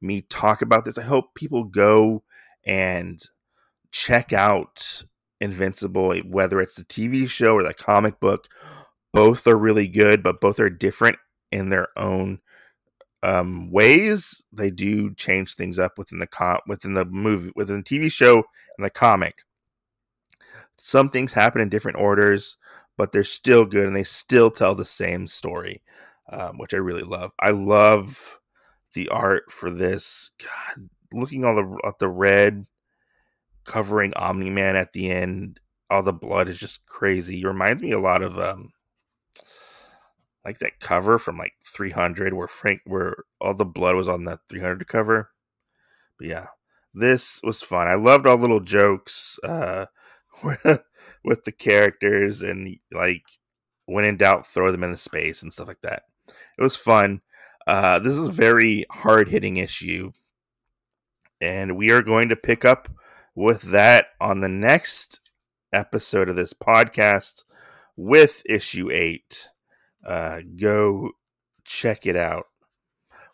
me 0.00 0.22
talk 0.22 0.62
about 0.62 0.84
this. 0.84 0.96
I 0.96 1.02
hope 1.02 1.34
people 1.34 1.64
go 1.64 2.22
and 2.64 3.20
check 3.90 4.32
out 4.32 5.04
Invincible, 5.40 6.14
whether 6.20 6.60
it's 6.60 6.76
the 6.76 6.84
TV 6.84 7.28
show 7.28 7.54
or 7.54 7.62
the 7.62 7.74
comic 7.74 8.20
book. 8.20 8.46
Both 9.12 9.46
are 9.46 9.58
really 9.58 9.88
good, 9.88 10.22
but 10.22 10.40
both 10.40 10.58
are 10.60 10.70
different 10.70 11.18
in 11.52 11.68
their 11.68 11.88
own 11.96 12.40
um, 13.22 13.70
ways. 13.70 14.42
They 14.52 14.70
do 14.70 15.14
change 15.14 15.54
things 15.54 15.78
up 15.78 15.98
within 15.98 16.18
the 16.18 16.26
com- 16.26 16.60
within 16.66 16.94
the 16.94 17.04
movie, 17.04 17.52
within 17.54 17.78
the 17.78 17.82
TV 17.82 18.10
show 18.10 18.36
and 18.76 18.84
the 18.84 18.90
comic. 18.90 19.36
Some 20.78 21.08
things 21.08 21.32
happen 21.32 21.60
in 21.60 21.68
different 21.68 21.98
orders, 21.98 22.56
but 22.96 23.12
they're 23.12 23.24
still 23.24 23.64
good 23.64 23.86
and 23.86 23.94
they 23.94 24.04
still 24.04 24.50
tell 24.50 24.74
the 24.74 24.84
same 24.84 25.26
story, 25.26 25.82
um, 26.30 26.58
which 26.58 26.74
I 26.74 26.78
really 26.78 27.02
love. 27.02 27.30
I 27.38 27.50
love 27.50 28.38
the 28.94 29.08
art 29.08 29.50
for 29.50 29.70
this. 29.70 30.30
God, 30.38 30.88
looking 31.12 31.44
all 31.44 31.54
the 31.54 31.88
at 31.88 31.98
the 31.98 32.08
red 32.08 32.66
covering 33.64 34.12
Omni 34.14 34.50
Man 34.50 34.76
at 34.76 34.92
the 34.92 35.10
end, 35.10 35.60
all 35.88 36.02
the 36.02 36.12
blood 36.12 36.48
is 36.48 36.58
just 36.58 36.84
crazy. 36.86 37.40
It 37.40 37.46
reminds 37.46 37.82
me 37.82 37.92
a 37.92 38.00
lot 38.00 38.22
of 38.22 38.38
um, 38.38 38.70
like 40.44 40.58
that 40.58 40.80
cover 40.80 41.18
from 41.18 41.38
like 41.38 41.54
300 41.64 42.34
where 42.34 42.48
Frank 42.48 42.80
where 42.84 43.16
all 43.40 43.54
the 43.54 43.64
blood 43.64 43.96
was 43.96 44.08
on 44.08 44.24
that 44.24 44.40
300 44.48 44.86
cover. 44.86 45.30
But 46.18 46.28
yeah, 46.28 46.46
this 46.94 47.40
was 47.42 47.62
fun. 47.62 47.88
I 47.88 47.94
loved 47.94 48.26
all 48.26 48.36
little 48.36 48.60
jokes 48.60 49.38
uh 49.44 49.86
with 50.42 51.44
the 51.44 51.52
characters 51.52 52.42
and 52.42 52.76
like 52.92 53.24
when 53.86 54.04
in 54.04 54.16
doubt 54.16 54.46
throw 54.46 54.72
them 54.72 54.84
into 54.84 54.96
space 54.96 55.42
and 55.42 55.52
stuff 55.52 55.68
like 55.68 55.82
that. 55.82 56.04
It 56.58 56.62
was 56.62 56.76
fun. 56.76 57.20
Uh 57.66 57.98
this 58.00 58.14
is 58.14 58.28
a 58.28 58.32
very 58.32 58.86
hard-hitting 58.90 59.56
issue 59.56 60.12
and 61.40 61.76
we 61.76 61.90
are 61.90 62.02
going 62.02 62.28
to 62.28 62.36
pick 62.36 62.64
up 62.64 62.88
with 63.34 63.62
that 63.62 64.06
on 64.20 64.40
the 64.40 64.48
next 64.48 65.20
episode 65.72 66.28
of 66.28 66.36
this 66.36 66.52
podcast 66.52 67.44
with 67.96 68.42
issue 68.46 68.90
8 68.90 69.48
uh, 70.06 70.40
go 70.56 71.10
check 71.64 72.06
it 72.06 72.16
out. 72.16 72.46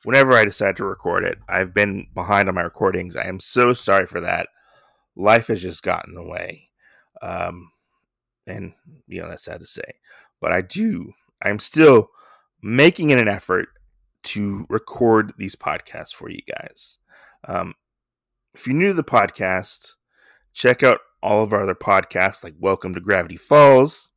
Whenever 0.05 0.33
I 0.33 0.45
decide 0.45 0.77
to 0.77 0.85
record 0.85 1.25
it, 1.25 1.39
I've 1.49 1.75
been 1.75 2.07
behind 2.15 2.49
on 2.49 2.55
my 2.55 2.63
recordings. 2.63 3.17
I 3.17 3.27
am 3.27 3.41
so 3.41 3.75
sorry 3.75 4.07
for 4.07 4.21
that. 4.21 4.49
Life 5.17 5.49
has 5.49 5.61
just 5.61 5.83
gotten 5.83 6.11
in 6.11 6.15
the 6.15 6.29
way. 6.29 6.71
Um, 7.21 7.73
and, 8.47 8.73
you 9.07 9.21
know, 9.21 9.29
that's 9.29 9.45
sad 9.45 9.61
to 9.61 9.67
say. 9.67 9.83
But 10.41 10.53
I 10.53 10.63
do, 10.63 11.13
I'm 11.43 11.59
still 11.59 12.11
making 12.63 13.13
an 13.13 13.27
effort 13.27 13.69
to 14.23 14.67
record 14.69 15.33
these 15.37 15.57
podcasts 15.57 16.15
for 16.15 16.31
you 16.31 16.41
guys. 16.49 16.99
Um, 17.47 17.75
if 18.55 18.67
you're 18.67 18.77
new 18.77 18.89
to 18.89 18.95
the 18.95 19.05
podcast, 19.05 19.95
check 20.53 20.83
out 20.83 21.01
all 21.23 21.43
of 21.43 21.53
our 21.53 21.63
other 21.63 21.75
podcasts 21.75 22.45
like 22.45 22.55
Welcome 22.59 22.95
to 22.95 23.01
Gravity 23.01 23.37
Falls, 23.37 24.13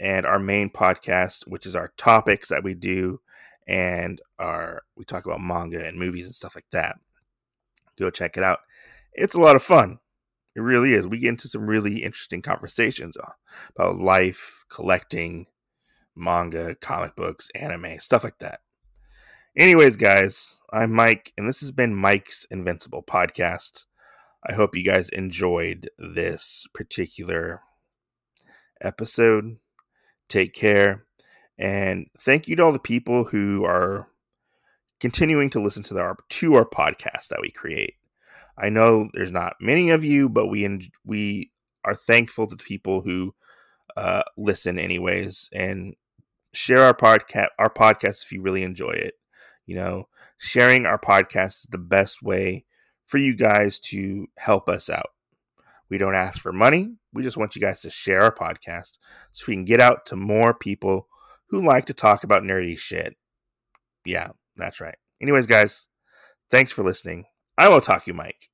and 0.00 0.24
our 0.24 0.38
main 0.38 0.70
podcast, 0.70 1.46
which 1.46 1.66
is 1.66 1.76
our 1.76 1.92
topics 1.96 2.48
that 2.48 2.64
we 2.64 2.74
do, 2.74 3.20
and 3.68 4.20
our 4.38 4.82
we 4.96 5.04
talk 5.04 5.26
about 5.26 5.40
manga 5.40 5.86
and 5.86 5.98
movies 5.98 6.26
and 6.26 6.34
stuff 6.34 6.54
like 6.56 6.68
that. 6.72 6.96
Go 7.98 8.10
check 8.10 8.36
it 8.36 8.42
out. 8.42 8.60
It's 9.12 9.34
a 9.34 9.40
lot 9.40 9.56
of 9.56 9.62
fun. 9.62 9.98
It 10.56 10.60
really 10.60 10.94
is. 10.94 11.06
We 11.06 11.18
get 11.18 11.28
into 11.28 11.48
some 11.48 11.66
really 11.66 12.02
interesting 12.02 12.42
conversations 12.42 13.16
about 13.76 13.96
life, 13.96 14.64
collecting, 14.68 15.46
manga, 16.16 16.74
comic 16.76 17.14
books, 17.14 17.48
anime, 17.54 18.00
stuff 18.00 18.24
like 18.24 18.38
that. 18.40 18.60
Anyways, 19.56 19.96
guys, 19.96 20.60
I'm 20.72 20.92
Mike, 20.92 21.32
and 21.36 21.46
this 21.46 21.60
has 21.60 21.72
been 21.72 21.94
Mike's 21.94 22.46
Invincible 22.50 23.02
podcast. 23.02 23.84
I 24.48 24.54
hope 24.54 24.74
you 24.74 24.84
guys 24.84 25.08
enjoyed 25.10 25.90
this 25.98 26.66
particular 26.72 27.60
episode. 28.80 29.58
Take 30.30 30.54
care. 30.54 31.04
And 31.58 32.06
thank 32.20 32.48
you 32.48 32.56
to 32.56 32.62
all 32.62 32.72
the 32.72 32.78
people 32.78 33.24
who 33.24 33.64
are 33.64 34.08
continuing 35.00 35.50
to 35.50 35.60
listen 35.60 35.82
to 35.82 35.98
our 35.98 36.16
to 36.28 36.54
our 36.54 36.64
podcast 36.64 37.28
that 37.28 37.40
we 37.42 37.50
create. 37.50 37.94
I 38.56 38.68
know 38.70 39.10
there's 39.12 39.32
not 39.32 39.56
many 39.60 39.90
of 39.90 40.04
you, 40.04 40.28
but 40.28 40.46
we 40.46 40.90
we 41.04 41.50
are 41.84 41.94
thankful 41.94 42.46
to 42.46 42.56
the 42.56 42.62
people 42.62 43.02
who 43.02 43.34
uh, 43.96 44.22
listen 44.38 44.78
anyways. 44.78 45.50
And 45.52 45.94
share 46.52 46.82
our 46.82 46.94
podcast 46.94 47.48
our 47.58 47.70
podcast 47.70 48.22
if 48.22 48.32
you 48.32 48.40
really 48.40 48.62
enjoy 48.62 48.92
it. 48.92 49.14
You 49.66 49.76
know, 49.76 50.08
sharing 50.38 50.86
our 50.86 50.98
podcast 50.98 51.60
is 51.60 51.66
the 51.70 51.78
best 51.78 52.22
way 52.22 52.64
for 53.06 53.18
you 53.18 53.34
guys 53.34 53.80
to 53.80 54.26
help 54.38 54.68
us 54.68 54.88
out. 54.88 55.10
We 55.90 55.98
don't 55.98 56.14
ask 56.14 56.40
for 56.40 56.52
money. 56.52 56.94
We 57.12 57.22
just 57.22 57.36
want 57.36 57.56
you 57.56 57.60
guys 57.60 57.80
to 57.82 57.90
share 57.90 58.22
our 58.22 58.34
podcast 58.34 58.98
so 59.32 59.44
we 59.48 59.54
can 59.54 59.64
get 59.64 59.80
out 59.80 60.06
to 60.06 60.16
more 60.16 60.54
people 60.54 61.08
who 61.48 61.66
like 61.66 61.86
to 61.86 61.94
talk 61.94 62.22
about 62.22 62.44
nerdy 62.44 62.78
shit. 62.78 63.16
Yeah, 64.04 64.30
that's 64.56 64.80
right. 64.80 64.96
Anyways, 65.20 65.46
guys, 65.46 65.88
thanks 66.50 66.70
for 66.72 66.84
listening. 66.84 67.24
I'm 67.58 67.72
you, 68.06 68.14
Mike. 68.14 68.48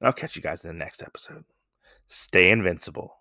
And 0.00 0.06
I'll 0.06 0.12
catch 0.12 0.36
you 0.36 0.42
guys 0.42 0.64
in 0.64 0.68
the 0.68 0.84
next 0.84 1.02
episode. 1.02 1.44
Stay 2.06 2.50
invincible. 2.50 3.14